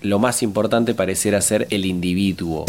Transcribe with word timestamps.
lo 0.00 0.20
más 0.20 0.44
importante 0.44 0.94
pareciera 0.94 1.40
ser 1.40 1.66
el 1.70 1.84
individuo. 1.84 2.66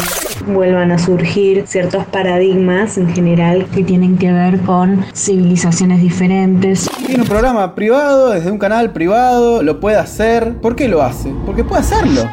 Vuelvan 0.48 0.90
a 0.90 0.98
surgir 0.98 1.62
ciertos 1.64 2.04
paradigmas 2.06 2.98
en 2.98 3.14
general 3.14 3.66
que 3.72 3.84
tienen 3.84 4.18
que 4.18 4.32
ver 4.32 4.58
con 4.62 5.04
civilizaciones 5.14 6.02
diferentes. 6.02 6.90
Tiene 7.06 7.22
un 7.22 7.28
programa 7.28 7.76
privado, 7.76 8.30
desde 8.30 8.50
un 8.50 8.58
canal 8.58 8.92
privado, 8.92 9.62
lo 9.62 9.78
puede 9.78 9.96
hacer. 9.96 10.56
¿Por 10.56 10.74
qué 10.74 10.88
lo 10.88 11.02
hace? 11.02 11.32
Porque 11.46 11.62
puede 11.62 11.82
hacerlo. 11.82 12.28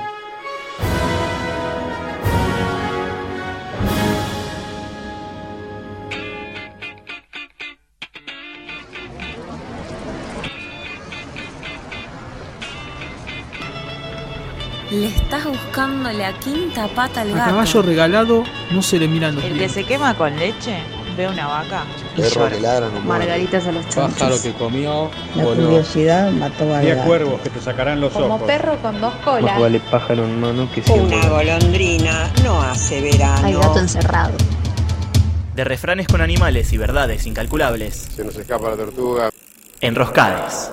Buscando 15.78 16.12
la 16.12 16.34
quinta 16.40 16.88
pata 16.88 17.22
al 17.22 17.32
A 17.34 17.36
gato. 17.36 17.50
caballo 17.52 17.82
regalado 17.84 18.44
no 18.72 18.82
se 18.82 18.98
le 18.98 19.08
miran 19.08 19.36
los 19.36 19.44
El 19.44 19.60
que 19.60 19.70
se 19.70 19.84
quema 19.84 20.16
con 20.18 20.36
leche 20.36 20.80
ve 21.16 21.28
una 21.28 21.46
vaca 21.48 21.84
y 22.16 22.22
Perro 22.22 22.50
llora. 22.50 22.90
margaritas 23.06 23.68
a 23.68 23.72
los 23.72 23.86
Pájaro 23.86 24.12
chanchos. 24.18 24.42
que 24.42 24.54
comió, 24.54 25.12
La 25.36 25.44
voló. 25.44 25.64
curiosidad 25.68 26.32
mató 26.32 26.74
a 26.74 26.80
Diez 26.80 26.98
cuervos 27.06 27.42
que 27.42 27.50
te 27.52 27.62
sacarán 27.62 28.02
los 28.02 28.12
Como 28.12 28.36
ojos. 28.36 28.48
perro 28.48 28.76
con 28.82 29.00
dos 29.00 29.14
colas. 29.24 29.60
vale 29.60 29.80
pájaro 29.80 30.24
en 30.26 30.42
mano 30.42 30.68
que 30.74 30.82
Una 30.92 31.28
golondrina 31.30 32.32
no 32.44 32.60
hace 32.62 33.00
verano. 33.02 33.46
Hay 33.46 33.54
gato 33.54 33.78
encerrado. 33.80 34.34
De 35.56 35.64
refranes 35.64 36.08
con 36.08 36.22
animales 36.22 36.74
y 36.74 36.78
verdades 36.78 37.26
incalculables. 37.28 38.08
Se 38.16 38.24
nos 38.24 38.36
escapa 38.36 38.70
la 38.72 38.78
tortuga. 38.78 39.30
Enroscades. 39.82 40.72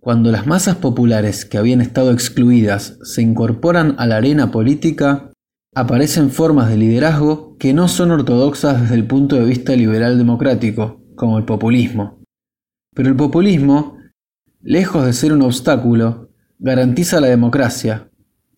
Cuando 0.00 0.32
las 0.32 0.46
masas 0.46 0.76
populares 0.76 1.44
que 1.44 1.58
habían 1.58 1.82
estado 1.82 2.10
excluidas 2.10 2.98
se 3.02 3.20
incorporan 3.20 3.96
a 3.98 4.06
la 4.06 4.16
arena 4.16 4.50
política, 4.50 5.30
aparecen 5.74 6.30
formas 6.30 6.70
de 6.70 6.78
liderazgo 6.78 7.58
que 7.58 7.74
no 7.74 7.86
son 7.86 8.10
ortodoxas 8.10 8.80
desde 8.80 8.94
el 8.94 9.06
punto 9.06 9.36
de 9.36 9.44
vista 9.44 9.76
liberal 9.76 10.16
democrático, 10.16 11.02
como 11.16 11.36
el 11.36 11.44
populismo. 11.44 12.18
Pero 12.94 13.10
el 13.10 13.16
populismo, 13.16 13.98
lejos 14.62 15.04
de 15.04 15.12
ser 15.12 15.34
un 15.34 15.42
obstáculo, 15.42 16.30
garantiza 16.58 17.20
la 17.20 17.28
democracia, 17.28 18.10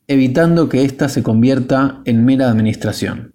evitando 0.07 0.69
que 0.69 0.85
ésta 0.85 1.09
se 1.09 1.25
convierta 1.25 2.03
en 2.05 2.25
mera 2.25 2.51
administración. 2.51 3.35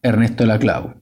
Ernesto 0.00 0.46
Laclau 0.46 0.99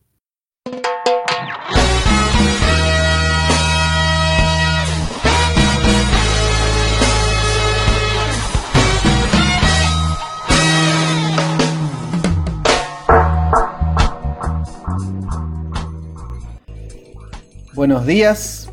Buenos 17.79 18.07
días, 18.07 18.73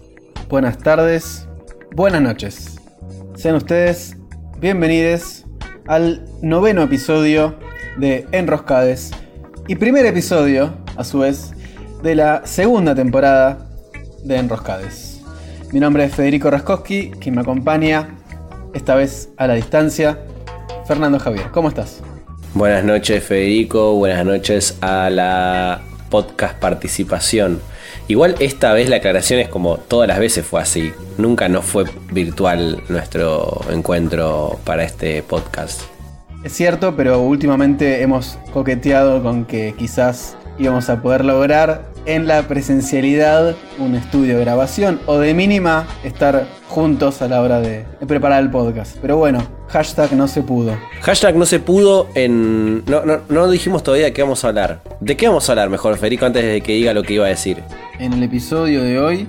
buenas 0.50 0.80
tardes, 0.80 1.48
buenas 1.92 2.24
noches. 2.24 2.78
Sean 3.36 3.54
ustedes 3.54 4.18
bienvenidos 4.58 5.46
al 5.86 6.26
noveno 6.42 6.82
episodio 6.82 7.56
de 7.98 8.26
Enroscades 8.32 9.12
y 9.68 9.76
primer 9.76 10.08
episodio, 10.08 10.74
a 10.98 11.04
su 11.04 11.20
vez, 11.20 11.52
de 12.02 12.16
la 12.16 12.48
segunda 12.48 12.96
temporada 12.96 13.70
de 14.24 14.38
Enroscades. 14.38 15.22
Mi 15.72 15.80
nombre 15.80 16.06
es 16.06 16.16
Federico 16.16 16.50
Raskowski, 16.50 17.12
quien 17.12 17.36
me 17.36 17.42
acompaña 17.42 18.18
esta 18.74 18.96
vez 18.96 19.30
a 19.38 19.46
la 19.46 19.54
distancia, 19.54 20.18
Fernando 20.88 21.20
Javier. 21.20 21.52
¿Cómo 21.52 21.68
estás? 21.68 22.02
Buenas 22.56 22.84
noches 22.84 23.24
Federico, 23.24 23.94
buenas 23.94 24.26
noches 24.26 24.80
a 24.82 25.12
la 25.12 25.82
podcast 26.10 26.58
participación. 26.58 27.62
Igual 28.08 28.36
esta 28.40 28.72
vez 28.74 28.88
la 28.88 28.98
aclaración 28.98 29.40
es 29.40 29.50
como 29.50 29.78
todas 29.78 30.08
las 30.08 30.20
veces 30.20 30.46
fue 30.46 30.62
así. 30.62 30.94
Nunca 31.18 31.50
no 31.50 31.64
fue 31.64 31.86
virtual 32.12 32.84
nuestro 32.88 33.62
encuentro 33.72 34.60
para 34.64 34.84
este 34.84 35.24
podcast. 35.24 35.82
Es 36.44 36.54
cierto, 36.54 36.96
pero 36.96 37.22
últimamente 37.22 38.04
hemos 38.04 38.38
coqueteado 38.54 39.24
con 39.24 39.46
que 39.46 39.74
quizás 39.76 40.38
íbamos 40.60 40.88
a 40.92 41.02
poder 41.02 41.26
lograr 41.26 41.95
en 42.06 42.28
la 42.28 42.48
presencialidad 42.48 43.56
un 43.80 43.96
estudio 43.96 44.38
de 44.38 44.46
grabación 44.46 45.00
o 45.06 45.18
de 45.18 45.34
mínima 45.34 45.88
estar 46.04 46.48
juntos 46.68 47.22
a 47.22 47.28
la 47.28 47.42
hora 47.42 47.60
de, 47.60 47.86
de 48.00 48.06
preparar 48.06 48.44
el 48.44 48.52
podcast. 48.52 48.98
Pero 49.02 49.18
bueno, 49.18 49.46
hashtag 49.70 50.14
no 50.14 50.28
se 50.28 50.42
pudo. 50.42 50.78
Hashtag 51.02 51.36
no 51.36 51.46
se 51.46 51.60
pudo 51.60 52.08
en... 52.16 52.84
No, 52.86 53.06
no, 53.06 53.20
no 53.30 53.50
dijimos 53.50 53.84
todavía 53.84 54.06
de 54.06 54.14
qué 54.14 54.22
vamos 54.22 54.44
a 54.44 54.50
hablar. 54.50 54.82
¿De 55.00 55.18
qué 55.18 55.28
vamos 55.28 55.48
a 55.48 55.52
hablar 55.52 55.70
mejor, 55.70 55.98
Federico, 55.98 56.26
antes 56.26 56.44
de 56.44 56.62
que 56.62 56.74
diga 56.74 56.94
lo 56.94 57.04
que 57.04 57.14
iba 57.14 57.26
a 57.26 57.30
decir? 57.30 57.64
En 58.00 58.14
el 58.14 58.24
episodio 58.24 58.84
de 58.84 59.00
hoy, 59.00 59.28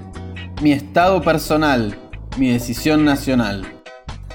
mi 0.63 0.73
estado 0.73 1.23
personal, 1.23 1.97
mi 2.39 2.51
decisión 2.51 3.05
nacional. 3.05 3.76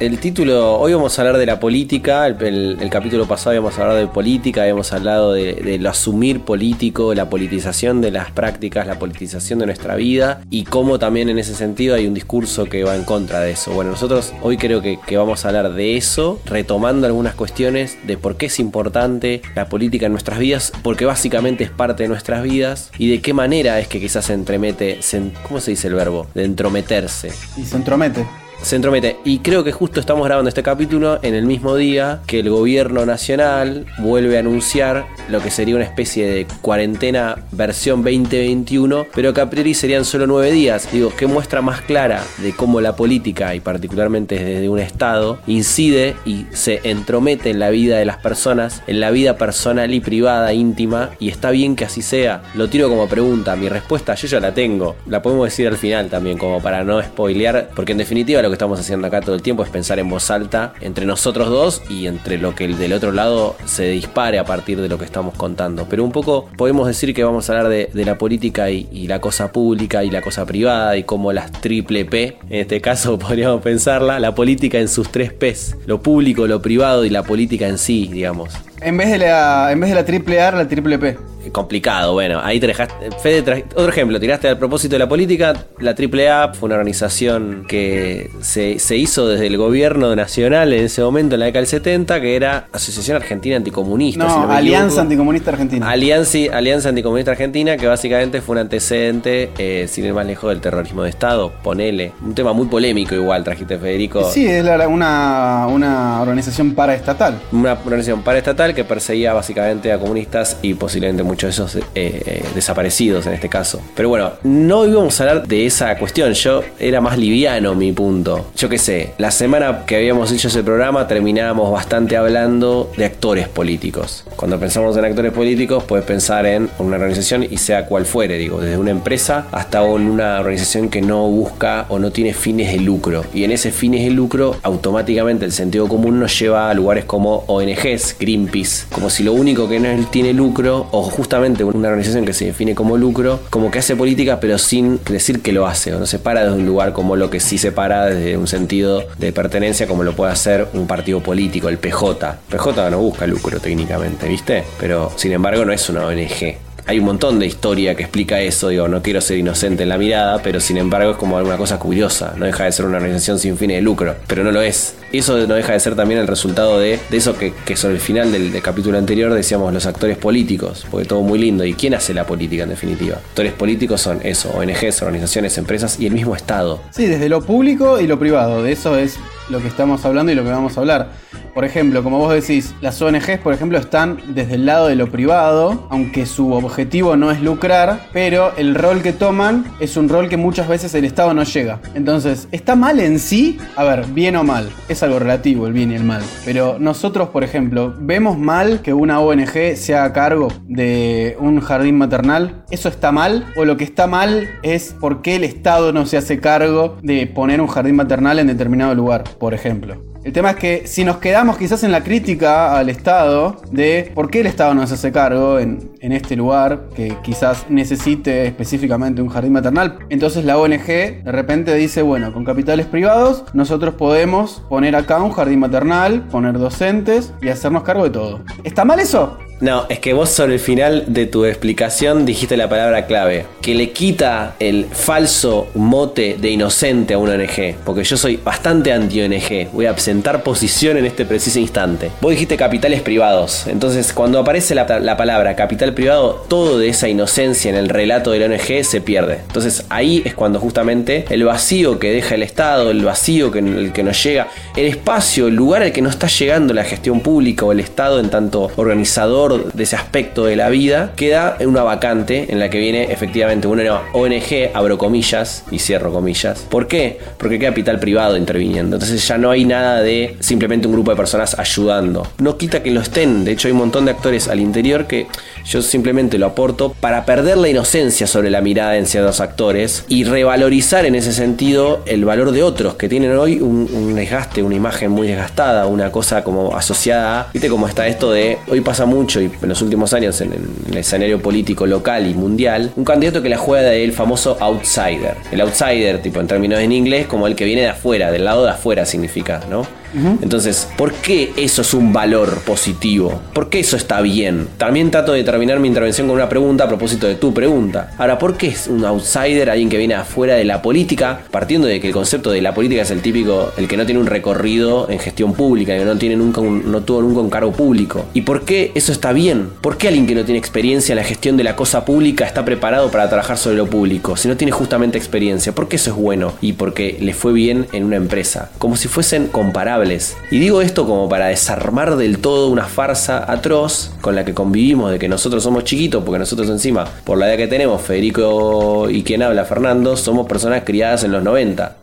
El 0.02 0.18
título, 0.18 0.80
hoy 0.80 0.96
vamos 0.96 1.20
a 1.20 1.22
hablar 1.22 1.38
de 1.38 1.46
la 1.46 1.60
política, 1.60 2.26
el, 2.26 2.90
capítulo 2.90 3.28
pasado 3.28 3.52
habíamos 3.52 3.78
hablado 3.78 4.00
de 4.00 4.08
política, 4.08 4.64
habíamos 4.64 4.92
hablado 4.94 5.34
de, 5.34 5.78
lo 5.80 5.92
asumir 5.92 6.40
político, 6.40 7.14
la 7.14 7.30
politización 7.30 8.02
de 8.02 8.10
las 8.10 8.32
prácticas, 8.32 8.88
la 8.88 8.98
politización 8.98 9.60
de 9.60 9.68
nuestra 9.68 9.96
vida 9.96 10.42
y 10.50 10.64
cómo 10.64 10.98
también 10.98 11.30
en 11.30 11.38
ese 11.38 11.54
sentido 11.54 11.94
hay 11.94 12.08
un 12.08 12.16
discurso 12.16 12.66
que 12.66 12.84
va 12.84 12.96
en 12.96 13.04
contra 13.04 13.42
de 13.42 13.52
eso. 13.52 13.74
Bueno, 13.74 13.92
nosotros 13.92 14.34
hoy 14.42 14.58
creo 14.58 14.82
que, 14.82 14.98
vamos 15.16 15.46
a 15.46 15.50
hablar 15.50 15.72
de 15.72 15.98
eso, 15.98 16.42
retomando 16.46 17.06
algunas 17.06 17.36
cuestiones 17.36 18.00
de 18.08 18.18
por 18.18 18.38
qué 18.38 18.48
es 18.48 18.60
importante 18.60 19.44
la 19.54 19.70
política 19.70 20.08
en 20.08 20.14
nuestras 20.14 20.40
vidas, 20.40 20.74
porque 20.82 21.06
básicamente 21.06 21.64
es 21.64 21.70
parte 21.70 22.02
de 22.02 22.10
nuestras 22.10 22.42
vidas 22.42 22.90
y 22.98 23.08
de 23.12 23.22
qué 23.22 23.36
manera 23.36 23.80
es 23.80 23.88
que 23.88 24.00
quizás 24.00 24.26
se 24.26 24.34
entremete, 24.34 25.04
se 25.04 25.22
¿cómo 25.48 25.60
se 25.60 25.70
dice 25.70 25.90
el 25.90 25.94
verbo? 25.94 26.26
De 26.34 26.44
entrometerse 26.44 27.30
Y 27.56 27.66
se 27.66 27.76
entromete. 27.76 28.26
Se 28.62 28.76
entromete. 28.76 29.18
Y 29.26 29.40
creo 29.40 29.64
que 29.64 29.72
justo 29.72 30.00
estamos 30.00 30.26
grabando 30.26 30.50
este 30.50 30.64
capítulo 30.64 31.20
en 31.22 31.34
el 31.34 31.46
mismo 31.46 31.76
día 31.76 32.22
que 32.28 32.40
el 32.40 32.50
gobierno 32.50 33.06
nacional 33.06 33.86
vuelve 34.00 34.38
a 34.38 34.40
anunciar 34.42 35.06
lo 35.30 35.42
que 35.42 35.52
sería 35.52 35.76
una 35.76 35.86
especie 35.86 36.28
de 36.28 36.48
cuarentena 36.62 37.38
versión 37.52 38.04
2021, 38.04 39.08
pero 39.14 39.34
que 39.34 39.42
a 39.42 39.50
priori 39.50 39.74
serían 39.74 40.06
solo 40.06 40.28
nueve 40.28 40.52
días. 40.52 40.92
Digo, 40.92 41.12
qué 41.18 41.28
muestra 41.28 41.62
más 41.62 41.82
clara 41.82 42.24
de 42.38 42.54
cómo 42.56 42.82
la 42.82 42.96
política, 42.96 43.56
y 43.56 43.60
particularmente 43.60 44.44
desde 44.44 44.70
un 44.70 44.80
Estado, 44.80 45.40
incide 45.48 46.16
y 46.26 46.46
se 46.52 46.82
entromete 46.84 47.50
en 47.50 47.60
la 47.60 47.70
vida 47.70 47.98
de 47.98 48.06
las 48.06 48.18
personas, 48.18 48.82
en 48.88 49.00
la 49.00 49.12
vida 49.12 49.38
personal 49.38 49.94
y 49.94 50.00
privada, 50.00 50.54
íntima, 50.54 51.12
y 51.20 51.30
está 51.30 51.52
bien 51.52 51.76
que 51.76 51.86
así 51.86 52.02
sea. 52.02 52.44
Lo 52.56 52.70
tiro 52.70 52.90
como 52.90 53.08
pregunta, 53.08 53.56
mi 53.56 53.70
respuesta 53.70 54.16
yo 54.16 54.28
ya 54.28 54.40
la 54.40 54.54
tengo. 54.54 54.96
La 55.08 55.22
podemos 55.22 55.46
decir 55.46 55.68
al 55.68 55.78
final 55.78 56.10
también, 56.10 56.38
como 56.38 56.62
para 56.62 56.84
no 56.84 57.02
spoilear, 57.02 57.70
porque 57.76 57.94
en 57.94 58.00
definitiva 58.00 58.42
lo 58.42 58.51
que 58.52 58.56
estamos 58.56 58.80
haciendo 58.80 59.08
acá 59.08 59.22
todo 59.22 59.36
el 59.36 59.42
tiempo 59.42 59.64
es 59.64 59.70
pensar 59.70 60.00
en 60.00 60.10
voz 60.10 60.30
alta 60.32 60.74
entre 60.82 61.06
nosotros 61.06 61.50
dos 61.50 61.82
y 61.90 62.08
entre 62.08 62.38
lo 62.38 62.56
que 62.56 62.66
el 62.66 62.78
del 62.78 62.94
otro 62.94 63.12
lado 63.12 63.56
se 63.66 63.90
dispare 63.90 64.40
a 64.40 64.46
partir 64.46 64.82
de 64.82 64.90
lo 64.90 64.98
que 64.98 65.06
estamos 65.06 65.36
contando. 65.36 65.88
Pero 65.90 66.04
un 66.04 66.12
poco 66.12 66.50
podemos 66.58 66.88
decir 66.88 67.14
que 67.14 67.24
vamos 67.24 67.50
a 67.50 67.54
hablar 67.54 67.70
de, 67.70 67.90
la 68.06 68.18
política 68.18 68.70
y, 68.70 68.88
y 68.92 69.08
la 69.08 69.22
cosa 69.22 69.52
pública 69.52 70.04
y 70.04 70.10
la 70.10 70.22
cosa 70.22 70.46
privada 70.46 70.98
y 70.98 71.04
cómo 71.04 71.34
las 71.34 71.52
triple 71.52 72.06
P, 72.06 72.38
en 72.50 72.62
este 72.62 72.82
caso 72.82 73.18
podríamos 73.20 73.62
pensarla, 73.62 74.20
la 74.20 74.36
política 74.36 74.80
en 74.80 74.88
sus 74.88 75.12
tres 75.12 75.32
Ps, 75.34 75.78
lo 75.86 76.02
público, 76.02 76.48
lo 76.48 76.62
privado 76.62 77.06
y 77.06 77.10
la 77.10 77.24
política 77.24 77.68
en 77.68 77.78
sí, 77.78 78.10
digamos. 78.12 78.54
En 78.82 78.98
vez 78.98 79.12
de 79.12 79.20
la, 79.20 79.72
en 79.72 79.80
vez 79.80 79.90
de 79.90 79.96
la 79.96 80.06
triple 80.06 80.42
A, 80.42 80.52
la 80.52 80.68
triple 80.68 80.98
P. 80.98 81.18
complicado. 81.52 82.14
Bueno, 82.14 82.40
ahí 82.44 82.60
te 82.60 82.68
dejaste. 82.68 83.10
Fede, 83.22 83.44
tra- 83.44 83.64
otro 83.76 83.90
ejemplo, 83.90 84.20
tiraste 84.20 84.48
al 84.48 84.58
propósito 84.58 84.96
de 84.96 85.00
la 85.00 85.10
política. 85.10 85.54
La 85.80 85.92
AAA 85.92 86.54
fue 86.54 86.68
una 86.68 86.76
organización 86.76 87.66
que 87.68 88.30
se, 88.42 88.80
se 88.80 88.98
hizo 88.98 89.28
desde 89.28 89.48
el 89.48 89.58
gobierno 89.58 90.16
nacional 90.16 90.74
en 90.74 90.86
ese 90.86 91.02
momento, 91.02 91.36
en 91.36 91.40
la 91.40 91.46
década 91.48 91.62
del 91.62 91.68
70, 91.68 92.22
que 92.22 92.36
era 92.36 92.68
Asociación 92.72 93.18
Argentina 93.18 93.56
Anticomunista. 93.58 94.24
No, 94.26 94.48
si 94.48 94.54
Alianza. 94.54 95.02
Anticomunista 95.02 95.52
Argentina. 95.52 95.90
Alianza, 95.90 96.38
Alianza 96.54 96.90
Anticomunista 96.90 97.32
Argentina, 97.32 97.78
que 97.78 97.88
básicamente 97.88 98.42
fue 98.42 98.54
un 98.54 98.60
antecedente, 98.60 99.52
eh, 99.58 99.88
sin 99.88 100.06
ir 100.06 100.14
más 100.14 100.26
lejos, 100.26 100.50
del 100.50 100.62
terrorismo 100.62 101.04
de 101.04 101.10
Estado. 101.10 101.52
Ponele. 101.64 102.12
Un 102.24 102.36
tema 102.36 102.54
muy 102.54 102.68
polémico, 102.68 103.16
igual, 103.16 103.44
trajiste 103.44 103.78
Federico. 103.78 104.30
Sí, 104.32 104.46
es 104.48 104.64
una, 104.88 105.68
una 105.68 106.22
organización 106.22 106.74
paraestatal. 106.74 107.40
Una 107.52 107.74
organización 107.74 108.22
paraestatal 108.22 108.74
que 108.74 108.84
perseguía 108.84 109.34
básicamente 109.34 109.92
a 109.92 109.98
comunistas 110.00 110.58
y 110.62 110.74
posiblemente 110.74 111.24
muchos 111.32 111.48
de 111.48 111.64
esos 111.64 111.86
eh, 111.96 112.44
desaparecidos 112.54 113.26
en 113.26 113.34
este 113.34 113.48
caso. 113.48 113.80
Pero 113.96 114.10
bueno, 114.10 114.34
no 114.44 114.86
íbamos 114.86 115.20
a 115.20 115.24
hablar 115.24 115.48
de 115.48 115.66
esa 115.66 115.98
cuestión, 115.98 116.34
yo 116.34 116.62
era 116.78 117.00
más 117.00 117.18
liviano 117.18 117.74
mi 117.74 117.94
punto. 117.94 118.48
Yo 118.58 118.68
qué 118.68 118.78
sé, 118.78 119.14
la 119.18 119.32
semana 119.32 119.86
que 119.86 119.96
habíamos 119.96 120.30
hecho 120.32 120.50
ese 120.50 120.62
programa 120.62 121.08
terminábamos 121.08 121.72
bastante 121.72 122.18
hablando 122.18 122.92
de 122.98 123.06
actores 123.06 123.48
políticos. 123.48 124.26
Cuando 124.36 124.60
pensamos 124.60 124.98
en 124.98 125.06
actores 125.06 125.32
políticos, 125.32 125.86
puedes 125.86 126.06
pensar 126.06 126.46
en 126.46 126.70
una 126.80 126.98
organización 126.98 127.44
y 127.50 127.58
sea 127.58 127.86
cual 127.86 128.06
fuere, 128.06 128.38
digo, 128.38 128.60
desde 128.60 128.78
una 128.78 128.92
empresa 128.92 129.48
hasta 129.52 129.84
una 129.84 130.40
organización 130.40 130.90
que 130.90 131.02
no 131.02 131.28
busca 131.28 131.86
o 131.88 131.98
no 131.98 132.12
tiene 132.12 132.34
fines 132.34 132.74
de 132.74 132.80
lucro. 132.80 133.24
Y 133.34 133.46
en 133.46 133.52
ese 133.52 133.72
fines 133.72 134.04
de 134.04 134.12
lucro, 134.12 134.58
automáticamente 134.64 135.46
el 135.46 135.54
sentido 135.54 135.88
común 135.88 136.20
nos 136.20 136.38
lleva 136.38 136.70
a 136.70 136.74
lugares 136.74 137.06
como 137.06 137.46
ONGs, 137.48 138.18
Greenpeace, 138.20 138.88
como 138.92 139.10
si 139.10 139.24
lo 139.24 139.34
único 139.34 139.70
que 139.70 139.80
no 139.80 139.90
tiene 140.08 140.34
lucro, 140.34 140.88
o 140.92 141.10
justamente 141.22 141.64
una 141.64 141.90
organización 141.90 142.26
que 142.26 142.34
se 142.34 142.46
define 142.46 142.74
como 142.74 142.98
lucro, 142.98 143.42
como 143.52 143.70
que 143.70 143.78
hace 143.78 143.96
política 143.96 144.40
pero 144.40 144.58
sin 144.58 145.00
decir 145.06 145.44
que 145.44 145.52
lo 145.52 145.68
hace, 145.68 145.94
o 145.94 146.00
no 146.00 146.08
se 146.08 146.18
para 146.18 146.42
desde 146.42 146.56
un 146.56 146.66
lugar 146.66 146.94
como 146.94 147.16
lo 147.16 147.30
que 147.30 147.40
sí 147.40 147.60
se 147.60 147.72
para 147.72 148.08
desde 148.08 148.38
un 148.38 148.48
sentido 148.48 149.04
de 149.20 149.32
pertenencia 149.32 149.86
como 149.86 150.02
lo 150.04 150.16
puede 150.16 150.32
hacer 150.32 150.68
un 150.74 150.88
partido 150.88 151.22
político, 151.22 151.70
el 151.70 151.78
PJ. 151.78 152.40
PJ 152.50 152.90
no 152.90 152.98
busca 152.98 153.28
lucro 153.28 153.60
técnicamente, 153.60 154.28
¿viste? 154.28 154.64
Pero 154.80 155.12
sin 155.16 155.32
embargo 155.32 155.64
no 155.64 155.72
es 155.72 155.88
una 155.90 156.08
ONG 156.08 156.71
hay 156.92 157.00
un 157.00 157.06
montón 157.06 157.40
de 157.40 157.46
historia 157.46 157.96
que 157.96 158.04
explica 158.04 158.42
eso, 158.42 158.68
digo, 158.68 158.90
no 158.90 159.02
quiero 159.02 159.22
ser 159.22 159.38
inocente 159.38 159.84
en 159.84 159.90
la 159.90 159.98
mirada, 159.98 160.42
pero 160.44 160.60
sin 160.60 160.76
embargo 160.76 161.12
es 161.12 161.18
como 161.18 161.38
alguna 161.38 161.56
cosa 161.56 161.80
curiosa, 161.80 162.34
no 162.36 162.46
deja 162.46 162.66
de 162.66 162.74
ser 162.74 162.86
una 162.86 162.98
organización 162.98 163.40
sin 163.40 163.56
fines 163.56 163.78
de 163.78 163.82
lucro, 163.82 164.14
pero 164.28 164.44
no 164.44 164.52
lo 164.52 164.62
es. 164.62 164.96
Eso 165.14 165.38
no 165.48 165.54
deja 165.54 165.72
de 165.72 165.80
ser 165.80 165.96
también 165.96 166.20
el 166.20 166.28
resultado 166.28 166.80
de, 166.80 167.00
eso 167.10 167.38
que, 167.38 167.54
sobre 167.78 167.94
el 167.94 168.02
final 168.02 168.34
del, 168.34 168.52
del, 168.52 168.62
capítulo 168.62 168.98
anterior 168.98 169.34
decíamos 169.34 169.74
los 169.74 169.86
actores 169.86 170.18
políticos, 170.18 170.86
porque 170.92 171.08
todo 171.08 171.22
muy 171.22 171.40
lindo. 171.40 171.64
¿Y 171.64 171.76
quién 171.76 171.94
hace 171.94 172.14
la 172.14 172.26
política 172.26 172.64
en 172.64 172.70
definitiva? 172.70 173.16
Actores 173.16 173.54
políticos 173.54 174.02
son 174.02 174.20
eso, 174.24 174.52
ONGs, 174.52 175.02
organizaciones, 175.02 175.58
empresas 175.58 175.98
y 175.98 176.08
el 176.08 176.14
mismo 176.14 176.36
Estado. 176.36 176.82
Sí, 176.92 177.06
desde 177.06 177.30
lo 177.30 177.42
público 177.42 178.02
y 178.02 178.08
lo 178.08 178.20
privado, 178.20 178.64
de 178.64 178.74
eso 178.74 178.98
es 178.98 179.18
lo 179.50 179.60
que 179.60 179.68
estamos 179.68 180.06
hablando 180.06 180.32
y 180.32 180.36
lo 180.36 180.44
que 180.44 180.50
vamos 180.50 180.78
a 180.78 180.82
hablar. 180.82 181.10
Por 181.54 181.66
ejemplo, 181.66 182.02
como 182.02 182.18
vos 182.18 182.34
decís, 182.34 182.74
las 182.82 183.02
ONGs, 183.02 183.40
por 183.40 183.54
ejemplo, 183.54 183.78
están 183.78 184.20
desde 184.30 184.56
el 184.56 184.66
lado 184.66 184.88
de 184.88 184.96
lo 184.96 185.12
privado, 185.12 185.88
aunque 185.90 186.26
su 186.26 186.54
objetivo 186.54 187.18
no 187.18 187.30
es 187.30 187.42
lucrar, 187.42 188.08
pero 188.14 188.54
el 188.56 188.74
rol 188.74 189.02
que 189.02 189.12
toman 189.12 189.66
es 189.80 189.98
un 189.98 190.08
rol 190.08 190.30
que 190.30 190.38
muchas 190.38 190.70
veces 190.70 190.94
el 190.94 191.04
Estado 191.04 191.34
no 191.34 191.44
llega. 191.44 191.82
Entonces, 191.94 192.48
¿está 192.52 192.76
mal 192.76 193.00
en 193.00 193.20
sí? 193.20 193.58
A 193.76 193.84
ver, 193.84 194.06
bien 194.08 194.38
o 194.38 194.44
mal. 194.44 194.70
Es 194.88 195.04
algo 195.04 195.20
relativo 195.20 195.68
el 195.68 195.74
bien 195.74 195.92
y 195.92 195.96
el 195.96 196.04
mal. 196.06 196.24
Pero 196.46 196.78
nosotros, 196.80 197.30
por 197.30 197.44
ejemplo, 197.44 197.94
¿vemos 198.00 198.38
mal 198.38 198.82
que 198.82 198.94
una 198.94 199.20
ONG 199.20 199.76
se 199.76 199.96
haga 199.96 200.14
cargo 200.14 200.48
de 200.68 201.36
un 201.40 201.60
jardín 201.60 201.98
maternal? 201.98 202.64
¿Eso 202.72 202.88
está 202.88 203.12
mal? 203.12 203.52
¿O 203.58 203.66
lo 203.66 203.76
que 203.76 203.84
está 203.84 204.08
mal 204.08 204.50
es 204.64 204.96
por 205.00 205.22
qué 205.22 205.36
el 205.36 205.44
Estado 205.44 205.92
no 205.92 206.06
se 206.06 206.18
hace 206.18 206.40
cargo 206.40 206.98
de 207.02 207.28
poner 207.28 207.60
un 207.60 207.68
jardín 207.68 207.96
maternal 207.96 208.40
en 208.40 208.48
determinado 208.48 208.96
lugar, 208.96 209.24
por 209.40 209.54
ejemplo? 209.54 210.12
El 210.24 210.34
tema 210.34 210.52
es 210.52 210.56
que 210.58 210.84
si 210.86 211.04
nos 211.04 211.18
quedamos 211.18 211.58
quizás 211.58 211.84
en 211.84 211.92
la 211.92 212.04
crítica 212.04 212.78
al 212.78 212.90
Estado 212.90 213.58
de 213.72 214.12
por 214.14 214.30
qué 214.30 214.42
el 214.42 214.46
Estado 214.46 214.76
no 214.76 214.86
se 214.86 214.94
hace 214.94 215.12
cargo 215.12 215.58
en, 215.58 215.90
este 216.00 216.36
lugar 216.36 216.90
que 216.96 217.18
quizás 217.24 217.66
necesite 217.70 218.46
específicamente 218.46 219.22
un 219.22 219.30
jardín 219.30 219.54
maternal, 219.54 219.98
entonces 220.10 220.46
la 220.46 220.60
ONG 220.60 220.86
de 220.86 221.32
repente 221.32 221.74
dice, 221.74 222.04
bueno, 222.04 222.34
con 222.34 222.46
capitales 222.46 222.86
privados 222.86 223.46
nosotros 223.54 223.96
podemos 223.96 224.62
poner 224.70 224.96
acá 224.96 225.22
un 225.24 225.32
jardín 225.32 225.60
maternal, 225.60 226.28
poner 226.28 226.60
docentes 226.60 227.34
y 227.42 227.50
hacernos 227.50 227.84
cargo 227.84 228.04
de 228.04 228.12
todo. 228.12 228.42
¿Está 228.64 228.86
mal 228.86 229.00
eso? 229.00 229.38
No, 229.62 229.86
es 229.90 230.00
que 230.00 230.14
vos 230.14 230.32
sobre 230.32 230.56
el 230.56 230.60
final 230.60 231.04
de 231.06 231.28
tu 231.28 231.46
explicación 231.46 232.26
dijiste 232.26 232.58
la 232.58 232.68
palabra 232.68 233.06
clave, 233.06 233.46
que 233.62 233.76
le 233.76 233.92
quita 233.92 234.56
el 234.60 234.86
falso 234.86 235.68
mote 235.76 236.36
de 236.40 236.50
inocente 236.50 237.14
a 237.14 237.20
una 237.20 237.34
ONG, 237.34 237.76
porque 237.86 238.04
yo 238.04 238.18
soy 238.18 238.38
bastante 238.38 238.92
anti-ONG, 238.92 239.70
voy 239.72 239.86
a 239.86 239.94
presentar 239.94 240.42
posición 240.42 240.98
en 240.98 241.06
este 241.06 241.26
preciso 241.26 241.60
instante. 241.60 242.10
Vos 242.22 242.32
dijiste 242.32 242.58
capitales 242.58 243.02
privados, 243.02 243.68
entonces 243.68 244.14
cuando 244.14 244.40
aparece 244.40 244.74
la, 244.74 244.88
palabra 245.16 245.56
capital 245.56 245.94
privado, 245.94 246.44
todo 246.48 246.80
de 246.80 246.90
esa 246.90 247.08
inocencia 247.08 247.70
en 247.70 247.76
el 247.76 247.88
relato 247.88 248.32
de 248.32 248.40
la 248.40 248.48
ONG 248.48 248.84
se 248.84 249.00
pierde. 249.00 249.42
Entonces 249.46 249.86
ahí 249.90 250.24
es 250.26 250.34
cuando 250.34 250.60
justamente 250.60 251.26
el 251.30 251.44
vacío 251.44 252.00
que 252.00 252.12
deja 252.12 252.34
el 252.34 252.42
Estado, 252.42 252.90
el 252.90 253.06
vacío 253.06 253.52
que, 253.52 253.60
el 253.60 253.94
que 253.94 254.02
nos 254.02 254.24
llega, 254.24 254.48
el 254.76 254.88
espacio, 254.88 255.50
el 255.50 255.54
lugar 255.54 255.84
al 255.84 255.92
que 255.92 256.02
no 256.02 256.10
está 256.10 256.26
llegando 256.26 256.74
la 256.74 256.84
gestión 256.84 257.20
pública 257.20 257.64
o 257.64 257.72
el 257.72 257.80
Estado 257.80 258.20
en 258.20 258.32
tanto 258.32 258.72
organizador, 258.76 259.51
de 259.58 259.84
ese 259.84 259.96
aspecto 259.96 260.46
de 260.46 260.56
la 260.56 260.70
vida, 260.70 261.14
queda 261.16 261.58
en 261.60 261.70
una 261.70 261.84
vacante 261.84 262.48
en 262.50 262.60
la 262.60 262.70
que 262.70 262.80
viene 262.80 263.12
efectivamente 263.12 263.68
una 263.68 264.02
ONG, 264.14 264.70
abro 264.74 264.98
comillas 264.98 265.64
y 265.72 265.80
cierro 265.80 266.12
comillas. 266.12 266.60
¿Por 266.70 266.88
qué? 266.88 267.20
Porque 267.38 267.58
queda 267.58 267.72
capital 267.72 268.00
privado 268.00 268.36
interviniendo. 268.36 268.98
Entonces 268.98 269.26
ya 269.26 269.38
no 269.38 269.50
hay 269.50 269.64
nada 269.64 270.02
de 270.02 270.36
simplemente 270.42 270.88
un 270.88 270.94
grupo 270.94 271.12
de 271.12 271.18
personas 271.18 271.58
ayudando. 271.58 272.28
No 272.40 272.58
quita 272.58 272.84
que 272.84 272.92
lo 272.92 273.00
estén. 273.00 273.46
De 273.46 273.52
hecho, 273.52 273.68
hay 273.68 273.72
un 273.72 273.78
montón 273.80 274.06
de 274.06 274.12
actores 274.12 274.50
al 274.50 274.60
interior 274.60 275.08
que 275.08 275.28
yo 275.66 275.82
simplemente 275.82 276.38
lo 276.38 276.48
aporto 276.48 276.94
para 277.00 277.26
perder 277.26 277.58
la 277.58 277.70
inocencia 277.70 278.28
sobre 278.28 278.50
la 278.50 278.62
mirada 278.62 278.98
en 278.98 279.06
ciertos 279.06 279.40
actores 279.40 280.06
y 280.10 280.26
revalorizar 280.26 281.06
en 281.06 281.16
ese 281.16 281.32
sentido 281.32 282.02
el 282.06 282.26
valor 282.26 282.52
de 282.52 282.64
otros 282.64 282.96
que 282.96 283.08
tienen 283.08 283.38
hoy 283.38 283.60
un, 283.62 284.16
desgaste, 284.16 284.64
una 284.64 284.76
imagen 284.76 285.12
muy 285.12 285.28
desgastada, 285.28 285.88
una 285.88 286.12
cosa 286.12 286.44
como 286.44 286.76
asociada. 286.76 287.50
¿Viste 287.54 287.70
cómo 287.70 287.88
está 287.88 288.08
esto 288.08 288.32
de 288.32 288.58
hoy 288.68 288.82
pasa 288.82 289.06
mucho 289.06 289.41
en 289.46 289.70
los 289.70 289.82
últimos 289.82 290.14
años 290.14 290.40
en, 290.42 290.54
el 290.90 290.98
escenario 290.98 291.42
político 291.42 291.86
local 291.86 292.28
y 292.28 292.34
mundial, 292.34 292.92
un 292.96 293.06
candidato 293.06 293.42
que 293.42 293.50
la 293.50 293.58
juega 293.58 293.90
del 293.90 294.14
famoso 294.14 294.58
outsider. 294.60 295.36
El 295.52 295.62
outsider, 295.62 296.22
tipo 296.22 296.40
en 296.40 296.48
términos 296.48 296.80
en 296.80 296.92
inglés, 296.92 297.28
como 297.28 297.48
el 297.48 297.56
que 297.56 297.66
viene 297.66 297.82
de 297.82 297.90
afuera, 297.90 298.32
del 298.32 298.46
lado 298.46 298.66
de 298.66 298.72
afuera 298.72 299.06
significa, 299.06 299.62
¿no? 299.70 299.86
Entonces, 300.14 300.88
¿por 300.98 301.14
qué 301.14 301.54
eso 301.58 301.82
es 301.82 301.94
un 301.94 302.14
valor 302.14 302.62
positivo? 302.62 303.42
¿Por 303.54 303.70
qué 303.70 303.80
eso 303.80 303.96
está 303.96 304.22
bien? 304.22 304.68
También 304.78 305.12
trato 305.12 305.34
de 305.34 305.44
terminar 305.44 305.80
mi 305.80 305.88
intervención 305.88 306.28
con 306.28 306.36
una 306.36 306.50
pregunta 306.50 306.86
a 306.86 306.88
propósito 306.88 307.28
de 307.28 307.36
tu 307.36 307.54
pregunta. 307.54 308.12
Ahora, 308.18 308.38
¿por 308.38 308.58
qué 308.58 308.68
es 308.68 308.88
un 308.88 309.06
outsider 309.06 309.70
alguien 309.70 309.90
que 309.90 309.98
viene 309.98 310.16
afuera 310.16 310.56
de 310.56 310.66
la 310.66 310.82
política? 310.82 311.42
Partiendo 311.52 311.88
de 311.88 312.00
que 312.00 312.08
el 312.08 312.14
concepto 312.14 312.52
de 312.52 312.62
la 312.62 312.74
política 312.74 313.02
es 313.02 313.12
el 313.12 313.22
típico, 313.22 313.72
el 313.78 313.88
que 313.88 313.98
no 313.98 314.06
tiene 314.06 314.20
un 314.20 314.28
recorrido 314.28 315.10
en 315.10 315.20
gestión 315.20 315.54
pública, 315.54 315.98
que 315.98 316.06
no 316.06 316.18
tiene 316.18 316.36
nunca 316.36 316.62
no 316.62 317.02
tuvo 317.02 317.22
nunca 317.22 317.42
un 317.42 317.50
cargo 317.50 317.72
público. 317.72 318.26
¿Y 318.34 318.42
por 318.42 318.64
qué 318.66 318.92
eso 318.96 319.12
está 319.12 319.34
bien? 319.34 319.70
¿Por 319.82 319.98
qué 319.98 320.08
alguien 320.08 320.28
que 320.28 320.36
no 320.36 320.44
tiene 320.44 320.60
experiencia 320.60 321.14
en 321.14 321.18
la 321.18 321.24
gestión 321.24 321.58
de 321.58 321.64
la 321.64 321.76
cosa 321.76 322.06
pública 322.06 322.46
está 322.46 322.66
preparado 322.66 323.12
para 323.12 323.30
trabajar 323.30 323.58
sobre 323.58 323.78
lo 323.78 323.88
público? 323.88 324.36
Si 324.38 324.48
no 324.48 324.58
tiene 324.58 324.72
justamente 324.72 325.18
experiencia, 325.18 325.74
¿por 325.74 325.88
qué 325.88 325.96
eso 325.96 326.12
es 326.12 326.16
bueno? 326.16 326.54
Y 326.62 326.74
porque 326.74 327.18
le 327.20 327.34
fue 327.34 327.54
bien 327.54 327.88
en 327.92 328.04
una 328.04 328.16
empresa. 328.16 328.70
Como 328.78 328.96
si 328.96 329.08
fuesen 329.08 329.48
comparables 329.48 330.01
y 330.50 330.60
digo 330.60 330.82
esto 330.82 331.06
como 331.06 331.30
para 331.30 331.48
desarmar 331.48 332.16
del 332.16 332.40
todo 332.40 332.70
una 332.70 332.86
farsa 332.86 333.46
atroz 333.52 334.12
con 334.20 334.36
la 334.36 334.44
que 334.44 334.54
convivimos 334.54 335.12
de 335.12 335.20
que 335.20 335.30
nosotros 335.30 335.62
somos 335.62 335.84
chiquitos, 335.84 336.24
porque 336.24 336.40
nosotros 336.40 336.68
encima, 336.70 337.06
por 337.24 337.38
la 337.38 337.48
edad 337.48 337.58
que 337.58 337.68
tenemos, 337.68 338.02
Federico 338.02 339.10
y 339.12 339.24
quien 339.24 339.44
habla, 339.44 339.64
Fernando, 339.64 340.18
somos 340.18 340.48
personas 340.48 340.84
criadas 340.86 341.24
en 341.24 341.32
los 341.32 341.44
90. 341.44 341.98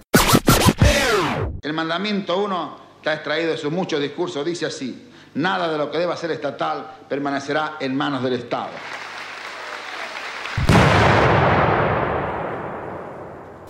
El 1.60 1.72
mandamiento 1.72 2.38
1 2.38 2.76
está 2.98 3.14
extraído 3.14 3.50
de 3.50 3.58
sus 3.58 3.72
muchos 3.72 4.00
discursos, 4.00 4.46
dice 4.46 4.66
así, 4.66 5.08
nada 5.34 5.68
de 5.68 5.76
lo 5.76 5.90
que 5.90 5.98
deba 5.98 6.16
ser 6.16 6.30
estatal 6.30 6.86
permanecerá 7.08 7.78
en 7.80 7.96
manos 7.96 8.22
del 8.22 8.34
Estado. 8.34 8.68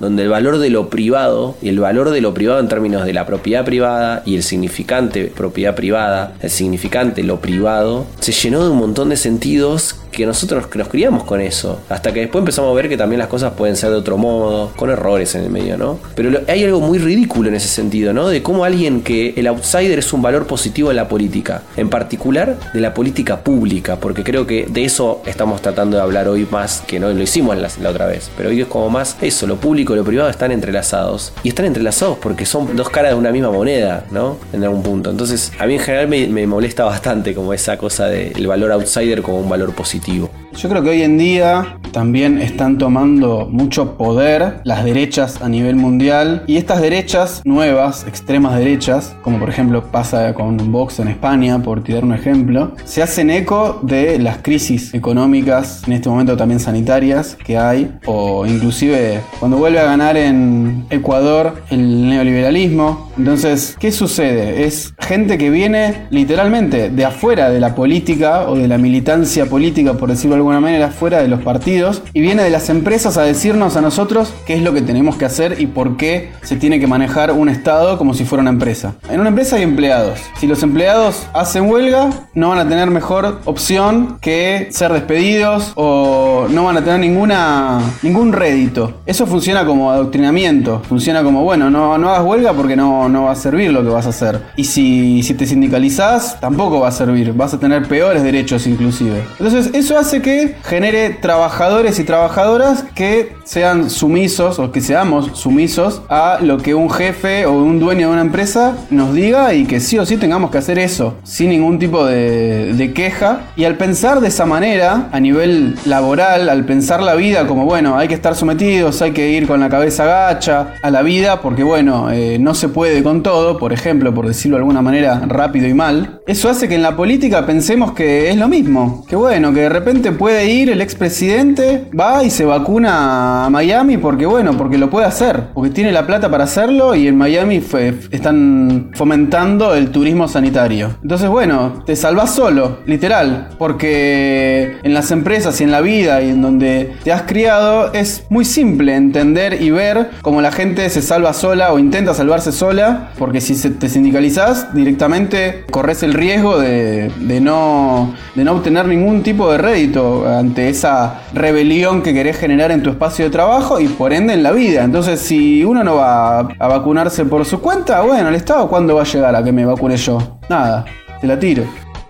Donde 0.01 0.23
el 0.23 0.29
valor 0.29 0.59
de 0.59 0.71
lo 0.71 0.89
privado 0.89 1.57
y 1.61 1.69
el 1.69 1.81
valor 1.81 2.11
de 2.11 2.21
lo 2.21 2.35
privado 2.35 2.61
en 2.61 2.69
términos 2.69 3.05
de 3.05 3.13
la 3.13 3.27
propiedad 3.27 3.65
privada 3.65 4.23
y 4.25 4.37
el 4.37 4.43
significante 4.43 5.33
propiedad 5.35 5.75
privada, 5.75 6.35
el 6.41 6.51
significante 6.51 7.23
lo 7.23 7.41
privado, 7.41 8.07
se 8.21 8.33
llenó 8.33 8.65
de 8.65 8.71
un 8.71 8.79
montón 8.79 9.09
de 9.09 9.17
sentidos 9.17 9.97
que 10.11 10.27
nosotros 10.27 10.67
nos 10.75 10.89
criamos 10.89 11.25
con 11.25 11.41
eso. 11.41 11.81
Hasta 11.89 12.13
que 12.13 12.21
después 12.21 12.43
empezamos 12.43 12.71
a 12.71 12.75
ver 12.75 12.89
que 12.89 12.97
también 12.97 13.19
las 13.19 13.29
cosas 13.29 13.53
pueden 13.53 13.77
ser 13.77 13.91
de 13.91 13.97
otro 13.97 14.17
modo, 14.17 14.73
con 14.77 14.91
errores 14.91 15.35
en 15.35 15.45
el 15.45 15.51
medio, 15.51 15.77
¿no? 15.77 15.99
Pero 16.15 16.41
hay 16.49 16.65
algo 16.65 16.81
muy 16.81 16.99
ridículo 16.99 17.49
en 17.49 17.55
ese 17.55 17.69
sentido, 17.69 18.13
¿no? 18.13 18.29
De 18.29 18.43
cómo 18.43 18.65
alguien 18.65 19.03
que 19.03 19.35
el 19.37 19.47
outsider 19.47 19.99
es 19.99 20.13
un 20.13 20.23
valor 20.23 20.47
positivo 20.47 20.91
en 20.91 20.97
la 20.97 21.09
política, 21.09 21.63
en 21.77 21.89
particular 21.89 22.57
de 22.73 22.81
la 22.81 22.95
política 22.95 23.41
pública, 23.41 23.97
porque 23.97 24.25
creo 24.25 24.47
que 24.47 24.67
de 24.69 24.85
eso 24.85 25.23
estamos 25.27 25.63
tratando 25.63 25.97
de 25.97 26.03
hablar 26.03 26.29
hoy 26.29 26.47
más 26.51 26.83
que 26.87 26.99
no 26.99 27.11
lo 27.11 27.23
hicimos 27.23 27.57
la, 27.57 27.69
otra 27.89 28.07
vez. 28.07 28.31
Pero 28.37 28.51
hoy 28.51 28.61
es 28.61 28.67
como 28.67 28.91
más 28.91 29.17
eso, 29.21 29.47
lo 29.47 29.57
público 29.57 29.95
y 29.95 29.97
lo 29.97 30.05
privado 30.05 30.31
están 30.31 30.53
entrelazados. 30.53 31.33
Y 31.43 31.49
están 31.49 31.67
entrelazados 31.67 32.19
porque 32.19 32.47
son 32.47 32.77
dos 32.77 32.91
caras 32.91 33.13
de 33.13 33.19
una 33.19 33.31
misma 33.31 33.51
moneda, 33.51 34.05
¿no? 34.11 34.37
En 34.53 34.65
algún 34.65 34.83
punto. 34.83 35.11
Entonces, 35.11 35.53
a 35.59 35.67
mí 35.67 35.75
en 35.75 35.81
general 35.81 36.09
me 36.09 36.47
molesta 36.47 36.85
bastante 36.85 37.35
como 37.35 37.53
esa 37.53 37.77
cosa 37.77 38.07
del 38.07 38.47
valor 38.47 38.73
outsider 38.73 39.23
como 39.23 39.41
un 39.41 39.49
valor 39.49 39.75
positivo. 39.75 39.98
Positivo. 39.99 40.31
Yo 40.57 40.69
creo 40.69 40.83
que 40.83 40.91
hoy 40.91 41.03
en 41.03 41.19
día 41.19 41.79
también 41.93 42.39
están 42.41 42.79
tomando 42.79 43.49
mucho 43.51 43.97
poder 43.97 44.61
las 44.65 44.85
derechas 44.85 45.41
a 45.41 45.49
nivel 45.49 45.77
mundial 45.77 46.43
y 46.47 46.57
estas 46.57 46.81
derechas 46.81 47.43
nuevas, 47.45 48.07
extremas 48.07 48.59
derechas, 48.59 49.15
como 49.23 49.39
por 49.39 49.51
ejemplo 49.51 49.85
pasa 49.91 50.35
con 50.35 50.73
Vox 50.73 50.99
en 50.99 51.09
España, 51.09 51.63
por 51.63 51.83
tirar 51.83 52.05
un 52.05 52.13
ejemplo, 52.13 52.73
se 52.85 53.03
hacen 53.03 53.31
eco 53.31 53.79
de 53.83 54.19
las 54.19 54.39
crisis 54.39 54.95
económicas, 54.95 55.83
en 55.87 55.93
este 55.93 56.09
momento 56.09 56.37
también 56.37 56.61
sanitarias, 56.61 57.37
que 57.37 57.57
hay, 57.57 57.93
o 58.07 58.47
inclusive 58.47 59.21
cuando 59.39 59.59
vuelve 59.59 59.79
a 59.79 59.85
ganar 59.85 60.17
en 60.17 60.87
Ecuador 60.91 61.63
el 61.71 62.09
neoliberalismo. 62.09 63.11
Entonces, 63.17 63.77
¿qué 63.79 63.93
sucede? 63.93 64.65
Es 64.65 64.93
gente 64.99 65.39
que 65.39 65.51
viene 65.51 66.07
literalmente 66.11 66.91
de 66.91 67.05
afuera 67.05 67.51
de 67.51 67.61
la 67.61 67.75
política 67.75 68.49
o 68.49 68.57
de 68.57 68.69
la 68.69 68.79
militancia 68.79 69.47
política, 69.47 69.88
por 69.97 70.11
decirlo 70.11 70.35
de 70.35 70.41
alguna 70.41 70.61
manera, 70.61 70.89
fuera 70.91 71.23
de 71.23 71.29
los 71.29 71.43
partidos, 71.43 72.03
y 72.13 72.21
viene 72.21 72.43
de 72.43 72.51
las 72.51 72.69
empresas 72.69 73.17
a 73.17 73.23
decirnos 73.23 73.77
a 73.77 73.81
nosotros 73.81 74.33
qué 74.47 74.55
es 74.55 74.63
lo 74.63 74.73
que 74.73 74.83
tenemos 74.83 75.17
que 75.17 75.25
hacer 75.25 75.61
y 75.61 75.67
por 75.67 75.97
qué 75.97 76.33
se 76.43 76.57
tiene 76.57 76.81
que 76.81 76.87
manejar 76.87 77.33
un 77.33 77.49
Estado 77.49 77.99
como 77.99 78.15
si 78.15 78.25
fuera 78.25 78.43
una 78.43 78.51
empresa. 78.51 78.95
En 79.09 79.21
una 79.21 79.31
empresa 79.31 79.57
hay 79.57 79.63
empleados. 79.63 80.21
Si 80.39 80.47
los 80.47 80.63
empleados 80.63 81.27
hacen 81.33 81.69
huelga, 81.69 82.11
no 82.35 82.51
van 82.51 82.59
a 82.59 82.69
tener 82.69 82.91
mejor 82.91 83.41
opción 83.45 84.19
que 84.21 84.69
ser 84.71 84.93
despedidos 84.93 85.73
o 85.75 86.47
no 86.51 86.65
van 86.65 86.77
a 86.77 86.85
tener 86.85 87.01
ninguna, 87.01 87.81
ningún 88.03 88.33
rédito. 88.33 89.01
Eso 89.07 89.27
funciona 89.27 89.65
como 89.65 89.91
adoctrinamiento. 89.91 90.83
Funciona 90.89 91.23
como, 91.23 91.43
bueno, 91.45 91.71
no, 91.71 91.99
no 91.99 92.11
hagas 92.11 92.25
huelga 92.25 92.53
porque 92.53 92.77
no, 92.77 93.09
no 93.09 93.25
va 93.25 93.33
a 93.33 93.37
servir 93.37 93.73
lo 93.73 93.83
que 93.83 93.89
vas 93.89 94.07
a 94.07 94.11
hacer. 94.11 94.43
Y 94.57 94.65
si, 94.65 95.23
si 95.23 95.35
te 95.35 95.47
sindicalizás, 95.47 96.41
tampoco 96.41 96.81
va 96.81 96.89
a 96.89 96.93
servir. 96.93 97.33
Vas 97.33 97.55
a 97.55 97.61
tener 97.61 97.87
peores 97.87 98.23
derechos 98.23 98.67
inclusive. 98.67 99.25
Entonces 99.39 99.71
eso 99.79 99.99
hace 99.99 100.23
que 100.23 100.57
genere 100.65 101.11
trabajadores 101.11 101.99
y 101.99 102.05
trabajadoras 102.05 102.85
que 102.95 103.33
sean 103.45 103.89
sumisos 103.89 104.59
o 104.59 104.71
que 104.73 104.81
seamos 104.81 105.31
sumisos 105.39 106.03
a 106.11 106.39
lo 106.43 106.59
que 106.59 106.75
un 106.75 106.91
jefe 106.91 107.47
o 107.47 107.53
un 107.53 107.79
dueño 107.79 108.09
de 108.09 108.13
una 108.13 108.23
empresa 108.23 108.77
nos 108.91 109.15
diga 109.15 109.55
y 109.55 109.65
que 109.65 109.81
sí 109.81 109.99
o 109.99 110.05
sí 110.05 110.17
tengamos 110.17 110.51
que 110.51 110.59
hacer 110.59 110.79
eso, 110.79 111.15
sin 111.25 111.51
ningún 111.51 111.79
tipo 111.79 112.05
de, 112.05 112.93
queja. 112.95 113.43
Y 113.57 113.65
al 113.65 113.77
pensar 113.77 114.21
de 114.21 114.29
esa 114.29 114.47
manera, 114.47 115.09
a 115.13 115.21
nivel 115.21 115.77
laboral, 115.85 116.49
al 116.49 116.65
pensar 116.65 117.03
la 117.03 117.15
vida 117.15 117.47
como, 117.47 117.65
bueno, 117.65 117.97
hay 117.97 118.09
que 118.09 118.15
estar 118.15 118.35
sometidos, 118.35 119.01
hay 119.03 119.13
que 119.13 119.31
ir 119.31 119.47
con 119.47 119.61
la 119.61 119.69
cabeza 119.69 120.05
gacha 120.05 120.75
a 120.83 120.91
la 120.91 121.03
vida, 121.03 121.41
porque 121.41 121.63
bueno, 121.63 122.11
eh, 122.11 122.39
no 122.41 122.55
se 122.55 122.69
puede 122.69 123.03
con 123.03 123.23
todo, 123.23 123.59
por 123.59 123.73
ejemplo, 123.73 124.15
por 124.15 124.27
decirlo 124.27 124.57
de 124.57 124.63
alguna 124.63 124.83
manera 124.83 125.23
rápido 125.27 125.69
y 125.69 125.75
mal, 125.75 126.21
eso 126.27 126.49
hace 126.49 126.69
que 126.69 126.75
en 126.75 126.83
la 126.83 126.97
política 126.97 127.47
pensemos 127.47 127.93
que 127.93 128.31
es 128.31 128.37
lo 128.37 128.49
mismo, 128.49 129.05
que 129.09 129.17
bueno, 129.17 129.53
que 129.53 129.68
de 129.69 129.75
repente 129.75 130.13
puede 130.13 130.51
ir 130.51 130.71
el 130.71 130.81
expresidente, 130.81 131.85
va 131.99 132.25
y 132.25 132.31
se 132.31 132.47
vacuna 132.47 133.45
a 133.45 133.51
Miami 133.51 133.99
porque 133.99 134.25
bueno, 134.25 134.57
porque 134.57 134.79
lo 134.79 134.89
puede 134.89 135.07
hacer, 135.07 135.49
porque 135.53 135.71
tiene 135.71 135.93
la 135.93 136.07
plata 136.07 136.31
para 136.31 136.45
hacerlo 136.45 136.95
y 136.95 137.07
en 137.07 137.19
Miami 137.19 137.63
están 138.11 138.91
fomentando 138.95 139.75
el 139.75 139.91
turismo 139.91 140.27
sanitario. 140.27 140.97
Entonces 141.03 141.29
bueno, 141.29 141.83
te 141.85 141.97
salvas 141.97 142.35
solo, 142.35 142.79
literal, 142.87 143.51
porque 143.59 144.79
en 144.83 144.95
las 144.95 145.11
empresas 145.11 145.61
y 145.61 145.65
en 145.65 145.71
la 145.71 145.83
vida 145.83 146.23
y 146.23 146.31
en 146.31 146.41
donde 146.41 146.95
te 147.05 147.13
has 147.13 147.23
criado 147.23 147.93
es 147.93 148.25
muy 148.31 148.47
simple 148.47 148.95
entender 148.95 149.61
y 149.61 149.71
ver 149.71 150.13
cómo 150.23 150.41
la 150.41 150.51
gente 150.51 150.89
se 150.89 151.03
salva 151.03 151.35
sola 151.35 151.75
o 151.75 151.79
intenta 151.79 152.15
salvarse 152.15 152.53
sola, 152.53 153.11
porque 153.19 153.43
si 153.43 153.55
te 153.69 153.91
sindicalizás 153.91 154.75
directamente 154.75 155.65
corres 155.71 156.03
el 156.03 156.15
riesgo 156.15 156.59
de 156.59 157.11
no, 157.43 158.15
de 158.35 158.45
no 158.45 158.53
obtener 158.53 158.87
ningún 158.87 159.23
tipo 159.23 159.53
de 159.53 159.58
rédito 159.59 160.27
ante 160.29 160.69
esa 160.69 161.23
rebelión 161.33 162.03
que 162.03 162.15
querés 162.15 162.39
generar 162.39 162.71
en 162.71 162.83
tu 162.83 162.91
espacio 162.91 163.25
de 163.27 163.31
trabajo 163.31 163.81
y 163.81 163.89
por 163.89 164.13
ende 164.13 164.35
en 164.35 164.43
la 164.43 164.53
vida. 164.53 164.85
Entonces 164.85 165.21
si 165.21 165.65
uno 165.65 165.85
no 165.85 165.97
va 165.97 166.41
a, 166.41 166.69
vacunarse 166.69 167.25
por 167.25 167.45
su 167.45 167.61
cuenta, 167.61 168.01
bueno, 168.03 168.29
el 168.29 168.35
Estado 168.35 168.69
cuándo 168.69 168.95
va 168.95 169.03
a 169.03 169.05
llegar 169.05 169.35
a 169.35 169.43
que 169.43 169.53
me 169.53 169.65
vacune 169.65 169.97
yo? 169.97 170.39
Nada, 170.49 170.85
te 171.21 171.27
la 171.27 171.39
tiro. 171.39 171.65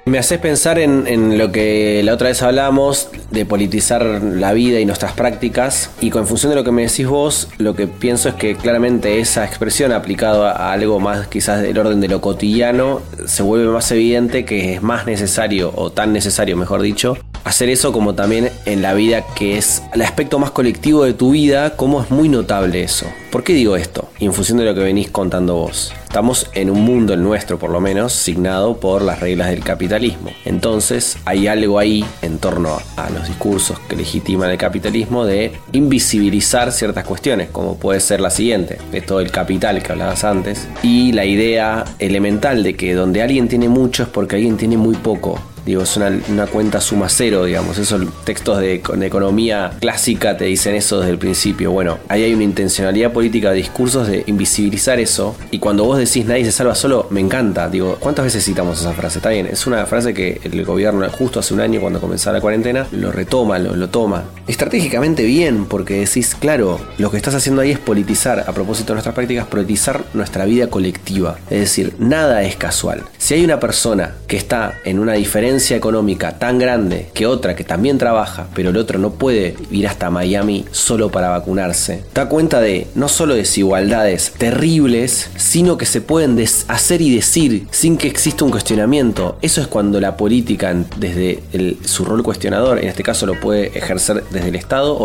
Me 0.05 0.19
haces 0.19 0.38
pensar 0.38 0.78
en, 0.78 1.07
en 1.07 1.37
lo 1.37 1.52
que 1.52 2.00
la 2.02 2.14
otra 2.14 2.28
vez 2.28 2.43
hablamos 2.43 3.11
de 3.31 3.45
politizar 3.45 4.02
la 4.02 4.55
vida 4.55 4.81
y 4.81 4.87
nuestras 4.87 5.12
prácticas 5.12 5.90
y 6.00 6.09
con 6.09 6.26
función 6.26 6.49
de 6.49 6.57
lo 6.57 6.64
que 6.64 6.73
me 6.73 6.83
decís 6.83 7.07
vos, 7.07 7.50
lo 7.59 7.76
que 7.76 7.87
pienso 7.87 8.31
es 8.31 8.35
que 8.37 8.57
claramente 8.57 9.21
esa 9.21 9.45
expresión 9.45 9.93
aplicado 9.93 10.47
a, 10.47 10.52
a 10.52 10.73
algo 10.73 10.99
más 10.99 11.26
quizás 11.26 11.61
del 11.61 11.76
orden 11.76 12.00
de 12.00 12.09
lo 12.09 12.23
cotidiano 12.23 13.02
se 13.26 13.43
vuelve 13.43 13.71
más 13.71 13.93
evidente 13.93 14.47
que 14.47 14.75
es 14.75 14.83
más 14.83 15.05
necesario 15.05 15.73
o 15.76 15.90
tan 15.90 16.14
necesario, 16.14 16.57
mejor 16.57 16.81
dicho, 16.81 17.19
hacer 17.49 17.71
eso 17.71 17.93
como 17.93 18.14
también 18.14 18.50
en 18.67 18.83
la 18.83 18.93
vida 18.93 19.25
que 19.35 19.57
es 19.57 19.83
el 19.95 20.02
aspecto 20.02 20.38
más 20.38 20.50
colectivo 20.50 21.05
de 21.05 21.14
tu 21.14 21.31
vida, 21.31 21.76
cómo 21.76 22.02
es 22.02 22.11
muy 22.11 22.28
notable 22.28 22.83
eso. 22.83 23.07
¿Por 23.33 23.43
qué 23.43 23.55
digo 23.55 23.75
esto? 23.75 24.11
Y 24.19 24.26
en 24.26 24.35
función 24.35 24.59
de 24.59 24.64
lo 24.64 24.75
que 24.75 24.81
venís 24.81 25.11
contando 25.11 25.55
vos. 25.55 25.95
Estamos 26.05 26.50
en 26.55 26.69
un 26.69 26.83
mundo, 26.83 27.14
el 27.14 27.23
nuestro 27.23 27.59
por 27.59 27.71
lo 27.71 27.81
menos, 27.81 28.12
signado 28.12 28.78
por 28.78 29.00
las 29.00 29.21
reglas 29.21 29.49
del 29.49 29.64
capitalismo. 29.64 30.31
Entonces 30.45 31.17
hay 31.25 31.47
algo 31.47 31.78
ahí 31.78 32.05
en 32.21 32.38
torno 32.38 32.78
a 32.97 33.11
los 33.11 33.26
discursos 33.26 33.78
que 33.88 33.97
legitiman 33.97 34.50
el 34.50 34.59
capitalismo 34.59 35.25
de 35.25 35.52
invisibilizar 35.73 36.71
ciertas 36.71 37.05
cuestiones, 37.05 37.49
como 37.50 37.78
puede 37.78 38.00
ser 38.00 38.21
la 38.21 38.31
siguiente, 38.31 38.78
esto 38.93 39.19
del 39.19 39.31
capital 39.31 39.83
que 39.83 39.93
hablabas 39.93 40.25
antes, 40.25 40.69
y 40.83 41.12
la 41.12 41.25
idea 41.25 41.85
elemental 41.99 42.62
de 42.62 42.76
que 42.76 42.95
donde 42.95 43.23
alguien 43.23 43.49
tiene 43.49 43.71
mucho 43.71 44.02
es 44.02 44.09
porque 44.11 44.37
alguien 44.37 44.59
tiene 44.59 44.76
muy 44.76 44.97
poco. 44.97 45.40
Digo, 45.69 45.83
es 45.83 45.99
una, 45.99 46.19
una 46.31 46.47
cuenta 46.47 46.81
suma 46.81 47.11
cero, 47.11 47.45
digamos. 47.45 47.77
Esos 47.77 48.01
textos 48.25 48.59
de, 48.59 48.77
economía 49.03 49.73
clásica 49.79 50.35
te 50.35 50.47
dicen 50.47 50.75
eso 50.75 51.01
desde 51.01 51.13
el 51.13 51.19
principio. 51.19 51.73
Bueno, 51.73 51.99
ahí 52.09 52.23
hay 52.23 52.33
una 52.33 52.45
intencionalidad 52.45 53.13
política 53.13 53.51
de 53.51 53.57
discursos 53.57 54.09
de 54.09 54.25
invisibilizar 54.29 54.99
eso. 54.99 55.37
Y 55.51 55.59
cuando 55.59 55.85
vos 55.85 55.99
decís 55.99 56.25
nadie 56.25 56.47
se 56.47 56.53
salva 56.53 56.75
solo, 56.75 57.07
me 57.11 57.21
encanta. 57.21 57.69
Digo, 57.69 57.99
¿cuántas 58.01 58.25
veces 58.25 58.47
citamos 58.47 58.81
esa 58.81 58.95
frase? 58.95 59.19
Está 59.19 59.29
bien, 59.29 59.47
es 59.47 59.67
una 59.67 59.85
frase 59.85 60.15
que 60.15 60.41
el 60.43 60.65
gobierno 60.65 61.07
justo 61.11 61.39
hace 61.39 61.53
un 61.53 61.61
año 61.61 61.83
cuando 61.83 62.01
comenzaba 62.01 62.39
la 62.39 62.41
cuarentena 62.41 62.87
lo 62.93 63.13
retoma, 63.13 63.59
lo, 63.59 63.77
lo 63.77 63.91
toma. 63.91 64.25
Estratégicamente 64.47 65.25
bien, 65.25 65.67
porque 65.67 66.01
decís, 66.01 66.35
claro, 66.35 66.81
lo 66.97 67.11
que 67.11 67.19
estás 67.19 67.35
haciendo 67.35 67.61
ahí 67.61 67.73
es 67.73 67.79
politizar, 67.79 68.41
a 68.47 68.53
propósito 68.55 68.89
de 68.89 68.95
nuestras 68.95 69.15
prácticas, 69.15 69.47
politizar 69.47 70.03
nuestra 70.15 70.47
vida 70.47 70.69
colectiva. 70.69 71.39
Es 71.51 71.61
decir, 71.61 71.95
nada 71.99 72.43
es 72.43 72.57
casual. 72.57 73.03
Si 73.19 73.35
hay 73.35 73.45
una 73.45 73.61
persona 73.61 74.15
que 74.27 74.39
está 74.39 74.79
en 74.87 74.99
una 74.99 75.13
diferencia 75.13 75.58
económica 75.77 76.38
tan 76.38 76.59
grande 76.59 77.09
que 77.15 77.27
otra 77.27 77.57
que 77.57 77.65
también 77.65 77.99
trabaja, 77.99 78.47
pero 78.55 78.71
el 78.71 78.77
otro 78.77 78.99
no 78.99 79.11
puede 79.11 79.57
ir 79.71 79.87
hasta 79.87 80.11
Miami 80.11 80.65
solo 80.71 81.11
para 81.11 81.29
vacunarse, 81.29 82.05
da 82.15 82.29
cuenta 82.29 82.61
de 82.61 82.87
no 82.95 83.09
solo 83.09 83.35
desigualdades 83.35 84.33
terribles, 84.38 85.31
sino 85.37 85.77
que 85.77 85.87
se 85.87 86.00
pueden 86.00 86.38
hacer 86.69 87.00
y 87.00 87.15
decir 87.15 87.67
sin 87.71 87.97
que 87.97 88.09
exista 88.09 88.45
un 88.45 88.50
cuestionamiento. 88.50 89.38
Eso 89.43 89.61
es 89.61 89.67
cuando 89.67 90.00
la 90.00 90.17
política, 90.17 90.75
desde 90.97 91.43
su 91.85 92.05
rol 92.05 92.23
cuestionador, 92.23 92.79
en 92.79 92.88
este 92.88 93.03
caso 93.03 93.27
lo 93.27 93.38
puede 93.41 93.77
ejercer 93.79 94.25
desde 94.31 94.49
el 94.49 94.57
Estado 94.57 94.97
o 94.97 95.05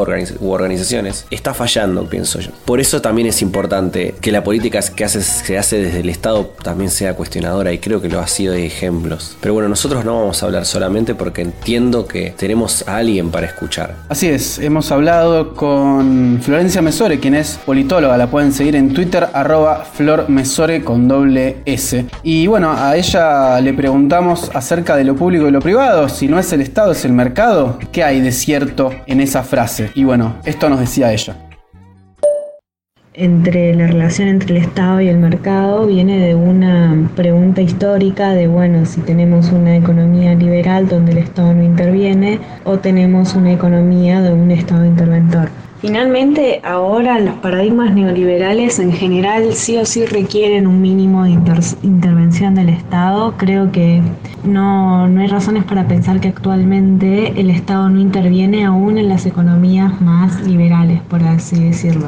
organizaciones, 0.50 1.26
está 1.32 1.54
fallando, 1.54 2.06
pienso 2.06 2.40
yo. 2.40 2.52
Por 2.66 2.80
eso 2.80 3.02
también 3.02 3.28
es 3.28 3.42
importante 3.42 4.16
que 4.22 4.32
la 4.32 4.44
política 4.44 4.80
que 4.96 5.04
hace, 5.04 5.22
se 5.22 5.58
hace 5.58 5.82
desde 5.82 6.00
el 6.00 6.10
Estado 6.10 6.46
también 6.64 6.90
sea 6.90 7.16
cuestionadora 7.16 7.72
y 7.72 7.80
creo 7.80 8.02
que 8.02 8.10
lo 8.10 8.20
ha 8.20 8.28
sido 8.28 8.54
de 8.54 8.66
ejemplos. 8.66 9.38
Pero 9.42 9.54
bueno, 9.54 9.70
nosotros 9.70 10.06
no 10.06 10.20
vamos 10.20 10.33
a 10.42 10.48
hablar 10.48 10.66
solamente 10.66 11.14
porque 11.14 11.42
entiendo 11.42 12.08
que 12.08 12.34
tenemos 12.38 12.88
a 12.88 12.98
alguien 12.98 13.30
para 13.30 13.46
escuchar. 13.46 13.96
Así 14.10 14.28
es, 14.28 14.58
hemos 14.60 14.92
hablado 14.92 15.54
con 15.54 16.40
Florencia 16.42 16.82
Mesore, 16.82 17.20
quien 17.20 17.36
es 17.36 17.60
politóloga, 17.66 18.18
la 18.18 18.28
pueden 18.28 18.52
seguir 18.54 18.76
en 18.76 18.94
Twitter, 18.94 19.28
flormesore 19.94 20.84
con 20.84 21.08
doble 21.08 21.58
S. 21.66 22.06
Y 22.24 22.48
bueno, 22.48 22.74
a 22.76 22.96
ella 22.96 23.60
le 23.62 23.74
preguntamos 23.74 24.50
acerca 24.54 24.96
de 24.96 25.04
lo 25.04 25.16
público 25.16 25.48
y 25.48 25.52
lo 25.52 25.60
privado, 25.60 26.10
si 26.10 26.28
no 26.28 26.40
es 26.40 26.52
el 26.54 26.62
Estado, 26.62 26.94
es 26.94 27.06
el 27.06 27.14
mercado, 27.14 27.78
¿qué 27.92 28.04
hay 28.04 28.22
de 28.22 28.32
cierto 28.32 28.92
en 29.06 29.20
esa 29.20 29.44
frase? 29.44 29.92
Y 29.94 30.04
bueno, 30.04 30.38
esto 30.46 30.70
nos 30.70 30.80
decía 30.80 31.12
ella. 31.12 31.36
Entre 33.16 33.76
la 33.76 33.88
relación 33.88 34.28
entre 34.28 34.58
el 34.58 34.64
Estado 34.64 35.00
y 35.00 35.08
el 35.08 35.20
mercado 35.20 35.86
viene 35.86 36.18
de 36.18 36.34
una 36.34 37.10
pregunta 37.16 37.62
histórica 37.62 38.32
de, 38.32 38.48
bueno, 38.48 38.86
si 38.86 39.02
tenemos 39.02 39.52
una 39.52 39.78
economía 39.78 40.34
liberal 40.34 40.88
donde 40.88 41.12
el 41.12 41.20
Estado 41.20 41.54
no 41.54 41.64
interviene 41.64 42.40
o 42.64 42.80
tenemos 42.80 43.36
una 43.36 43.54
economía 43.54 44.22
de 44.22 44.34
un 44.34 44.50
Estado 44.50 44.86
interventor. 44.86 45.50
Finalmente, 45.80 46.62
ahora 46.64 47.20
los 47.20 47.36
paradigmas 47.36 47.94
neoliberales 47.94 48.80
en 48.80 48.94
general 48.94 49.54
sí 49.54 49.78
o 49.78 49.86
sí 49.86 50.06
requieren 50.06 50.66
un 50.66 50.82
mínimo 50.82 51.26
de 51.26 51.32
inter 51.32 51.60
intervención 51.84 52.56
del 52.56 52.70
Estado. 52.70 53.34
Creo 53.38 53.72
que 53.72 54.02
no, 54.46 55.08
no 55.10 55.22
hay 55.22 55.28
razones 55.28 55.66
para 55.66 55.86
pensar 55.88 56.22
que 56.22 56.30
actualmente 56.30 57.40
el 57.40 57.50
Estado 57.50 57.90
no 57.90 58.00
interviene 58.00 58.64
aún 58.64 58.98
en 58.98 59.10
las 59.10 59.26
economías 59.26 60.00
más 60.02 60.42
liberales, 60.48 61.02
por 61.02 61.22
así 61.22 61.62
decirlo 61.62 62.08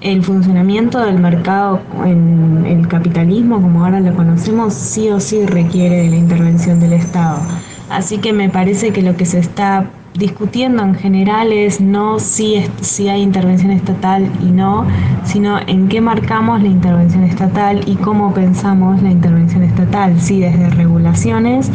el 0.00 0.22
funcionamiento 0.22 0.98
del 1.00 1.18
mercado 1.18 1.80
en 2.04 2.64
el 2.66 2.88
capitalismo, 2.88 3.60
como 3.60 3.84
ahora 3.84 4.00
lo 4.00 4.14
conocemos, 4.14 4.74
sí 4.74 5.10
o 5.10 5.20
sí 5.20 5.44
requiere 5.46 6.02
de 6.02 6.08
la 6.08 6.16
intervención 6.16 6.80
del 6.80 6.94
Estado. 6.94 7.38
Así 7.90 8.18
que 8.18 8.32
me 8.32 8.48
parece 8.48 8.92
que 8.92 9.02
lo 9.02 9.16
que 9.16 9.26
se 9.26 9.38
está 9.38 9.90
discutiendo 10.14 10.82
en 10.82 10.94
general 10.94 11.52
es 11.52 11.80
no 11.80 12.18
si, 12.18 12.64
si 12.80 13.08
hay 13.08 13.22
intervención 13.22 13.70
estatal 13.70 14.28
y 14.40 14.46
no, 14.46 14.86
sino 15.24 15.58
en 15.66 15.88
qué 15.88 16.00
marcamos 16.00 16.62
la 16.62 16.68
intervención 16.68 17.24
estatal 17.24 17.82
y 17.86 17.96
cómo 17.96 18.32
pensamos 18.34 19.02
la 19.02 19.10
intervención 19.10 19.62
estatal, 19.62 20.20
si 20.20 20.40
desde 20.40 20.70
regulaciones 20.70 21.70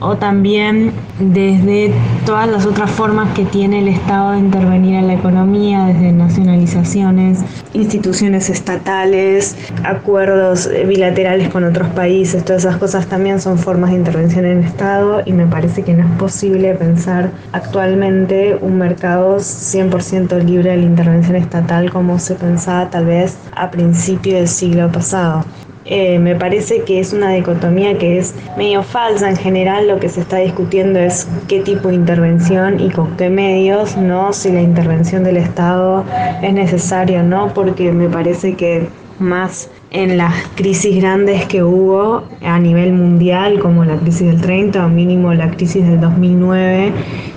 o 0.00 0.16
también 0.16 0.92
desde 1.18 1.92
todas 2.26 2.48
las 2.48 2.66
otras 2.66 2.90
formas 2.90 3.32
que 3.34 3.44
tiene 3.44 3.80
el 3.80 3.88
Estado 3.88 4.32
de 4.32 4.38
intervenir 4.38 4.96
en 4.96 5.06
la 5.06 5.14
economía, 5.14 5.86
desde 5.86 6.12
nacionalizaciones, 6.12 7.40
instituciones 7.72 8.50
estatales, 8.50 9.56
acuerdos 9.84 10.68
bilaterales 10.86 11.48
con 11.48 11.64
otros 11.64 11.88
países, 11.88 12.44
todas 12.44 12.64
esas 12.64 12.78
cosas 12.78 13.06
también 13.06 13.40
son 13.40 13.58
formas 13.58 13.90
de 13.90 13.96
intervención 13.96 14.44
en 14.44 14.58
el 14.58 14.64
Estado 14.64 15.22
y 15.24 15.32
me 15.32 15.46
parece 15.46 15.82
que 15.82 15.94
no 15.94 16.04
es 16.06 16.18
posible 16.18 16.74
pensar 16.74 17.30
actualmente 17.52 18.56
un 18.60 18.78
mercado 18.78 19.36
100% 19.36 20.42
libre 20.42 20.70
de 20.70 20.76
la 20.78 20.84
intervención 20.84 21.36
estatal 21.36 21.90
como 21.90 22.18
se 22.18 22.34
pensaba 22.34 22.90
tal 22.90 23.06
vez 23.06 23.36
a 23.54 23.70
principio 23.70 24.34
del 24.36 24.48
siglo 24.48 24.90
pasado. 24.90 25.44
Eh, 25.86 26.18
me 26.18 26.34
parece 26.34 26.82
que 26.82 26.98
es 26.98 27.12
una 27.12 27.30
dicotomía 27.30 27.98
que 27.98 28.18
es 28.18 28.34
medio 28.56 28.82
falsa. 28.82 29.28
En 29.28 29.36
general 29.36 29.88
lo 29.88 30.00
que 30.00 30.08
se 30.08 30.20
está 30.20 30.38
discutiendo 30.38 30.98
es 30.98 31.28
qué 31.46 31.60
tipo 31.60 31.88
de 31.88 31.94
intervención 31.94 32.80
y 32.80 32.90
con 32.90 33.16
qué 33.16 33.28
medios, 33.28 33.96
no 33.96 34.32
si 34.32 34.50
la 34.50 34.62
intervención 34.62 35.24
del 35.24 35.36
Estado 35.36 36.04
es 36.42 36.52
necesaria 36.54 37.20
o 37.20 37.24
no, 37.24 37.52
porque 37.52 37.92
me 37.92 38.08
parece 38.08 38.54
que 38.54 38.88
más 39.18 39.70
en 39.90 40.16
las 40.16 40.34
crisis 40.56 40.96
grandes 40.96 41.46
que 41.46 41.62
hubo 41.62 42.24
a 42.42 42.58
nivel 42.58 42.92
mundial, 42.94 43.60
como 43.60 43.84
la 43.84 43.96
crisis 43.96 44.26
del 44.26 44.40
30 44.40 44.84
o 44.84 44.88
mínimo 44.88 45.32
la 45.34 45.50
crisis 45.50 45.86
del 45.86 46.00
2009, 46.00 46.92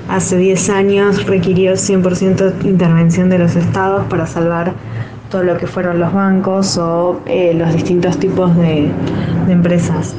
hace 0.09 0.37
10 0.37 0.69
años 0.69 1.25
requirió 1.25 1.73
100% 1.73 2.65
intervención 2.65 3.29
de 3.29 3.39
los 3.39 3.55
estados 3.55 4.05
para 4.05 4.25
salvar 4.25 4.73
todo 5.29 5.43
lo 5.43 5.57
que 5.57 5.67
fueron 5.67 5.99
los 5.99 6.13
bancos 6.13 6.77
o 6.77 7.21
eh, 7.25 7.53
los 7.53 7.73
distintos 7.73 8.17
tipos 8.17 8.55
de, 8.55 8.91
de 9.45 9.51
empresas. 9.51 10.15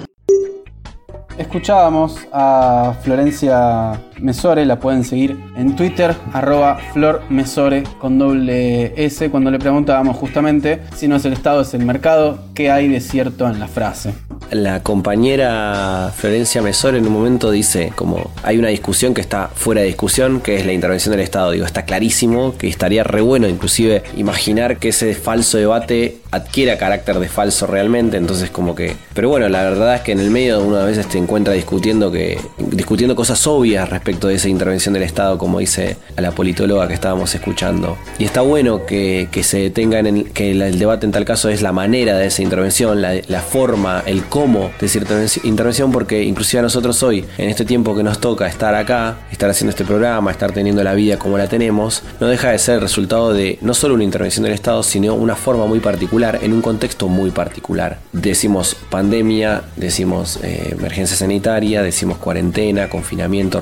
Escuchábamos 1.36 2.26
a 2.32 2.94
Florencia 3.02 4.00
Mesore, 4.20 4.66
la 4.66 4.80
pueden 4.80 5.04
seguir 5.04 5.36
en 5.56 5.76
Twitter, 5.76 6.14
arroba 6.32 6.78
Flor 6.92 7.22
Mesore 7.28 7.84
con 8.00 8.18
doble 8.18 8.92
S, 8.96 9.30
cuando 9.30 9.50
le 9.50 9.58
preguntábamos 9.58 10.16
justamente 10.16 10.80
si 10.94 11.08
no 11.08 11.16
es 11.16 11.24
el 11.24 11.32
Estado, 11.32 11.62
es 11.62 11.74
el 11.74 11.84
mercado, 11.84 12.38
qué 12.54 12.70
hay 12.70 12.88
de 12.88 13.00
cierto 13.00 13.48
en 13.48 13.60
la 13.60 13.68
frase. 13.68 14.14
La 14.50 14.82
compañera 14.82 16.10
Florencia 16.16 16.62
Mesore 16.62 16.98
en 16.98 17.06
un 17.06 17.12
momento 17.12 17.50
dice 17.50 17.92
como 17.94 18.30
hay 18.42 18.56
una 18.56 18.68
discusión 18.68 19.12
que 19.12 19.20
está 19.20 19.48
fuera 19.48 19.82
de 19.82 19.88
discusión, 19.88 20.40
que 20.40 20.56
es 20.56 20.64
la 20.64 20.72
intervención 20.72 21.12
del 21.12 21.20
Estado. 21.20 21.50
Digo, 21.50 21.66
está 21.66 21.84
clarísimo 21.84 22.56
que 22.56 22.68
estaría 22.68 23.04
re 23.04 23.20
bueno 23.20 23.46
inclusive 23.46 24.02
imaginar 24.16 24.78
que 24.78 24.88
ese 24.88 25.14
falso 25.14 25.58
debate 25.58 26.18
adquiera 26.30 26.78
carácter 26.78 27.18
de 27.18 27.28
falso 27.28 27.66
realmente, 27.66 28.16
entonces 28.16 28.50
como 28.50 28.74
que... 28.74 28.96
Pero 29.14 29.28
bueno, 29.28 29.48
la 29.48 29.62
verdad 29.62 29.96
es 29.96 30.00
que 30.02 30.12
en 30.12 30.20
el 30.20 30.30
medio 30.30 30.60
uno 30.60 30.76
a 30.76 30.84
veces 30.84 31.08
te 31.08 31.18
encuentra 31.18 31.54
discutiendo, 31.54 32.10
que, 32.10 32.38
discutiendo 32.58 33.16
cosas 33.16 33.46
obvias 33.46 33.88
respecto 33.88 34.07
de 34.08 34.34
esa 34.34 34.48
intervención 34.48 34.94
del 34.94 35.02
Estado, 35.02 35.36
como 35.36 35.58
dice 35.58 35.98
a 36.16 36.20
la 36.22 36.30
politóloga 36.30 36.88
que 36.88 36.94
estábamos 36.94 37.34
escuchando. 37.34 37.98
Y 38.18 38.24
está 38.24 38.40
bueno 38.40 38.86
que, 38.86 39.28
se 39.42 39.60
detenga 39.60 40.00
en 40.00 40.24
que 40.24 40.50
el 40.50 40.78
debate 40.78 41.06
en 41.06 41.12
tal 41.12 41.24
caso 41.24 41.48
es 41.48 41.62
la 41.62 41.72
manera 41.72 42.16
de 42.16 42.26
esa 42.26 42.42
intervención, 42.42 43.00
la, 43.00 43.14
la 43.28 43.40
forma, 43.40 44.02
el 44.06 44.24
cómo 44.24 44.70
de 44.80 44.88
cierta 44.88 45.14
intervención, 45.44 45.92
porque 45.92 46.22
inclusive 46.24 46.60
a 46.60 46.62
nosotros 46.62 47.02
hoy, 47.02 47.24
en 47.36 47.48
este 47.48 47.64
tiempo 47.64 47.94
que 47.94 48.02
nos 48.02 48.18
toca 48.18 48.46
estar 48.46 48.74
acá, 48.74 49.18
estar 49.30 49.50
haciendo 49.50 49.70
este 49.70 49.84
programa, 49.84 50.30
estar 50.30 50.52
teniendo 50.52 50.82
la 50.82 50.94
vida 50.94 51.18
como 51.18 51.38
la 51.38 51.46
tenemos, 51.46 52.02
no 52.20 52.26
deja 52.26 52.50
de 52.50 52.58
ser 52.58 52.76
el 52.76 52.80
resultado 52.80 53.32
de 53.32 53.58
no 53.60 53.74
solo 53.74 53.94
una 53.94 54.04
intervención 54.04 54.44
del 54.44 54.54
Estado, 54.54 54.82
sino 54.82 55.14
una 55.14 55.36
forma 55.36 55.66
muy 55.66 55.80
particular, 55.80 56.38
en 56.42 56.52
un 56.52 56.62
contexto 56.62 57.08
muy 57.08 57.30
particular. 57.30 57.98
Decimos 58.12 58.76
pandemia, 58.90 59.62
decimos 59.76 60.38
eh, 60.42 60.74
emergencia 60.78 61.16
sanitaria, 61.16 61.82
decimos 61.82 62.18
cuarentena, 62.18 62.88
confinamiento, 62.88 63.60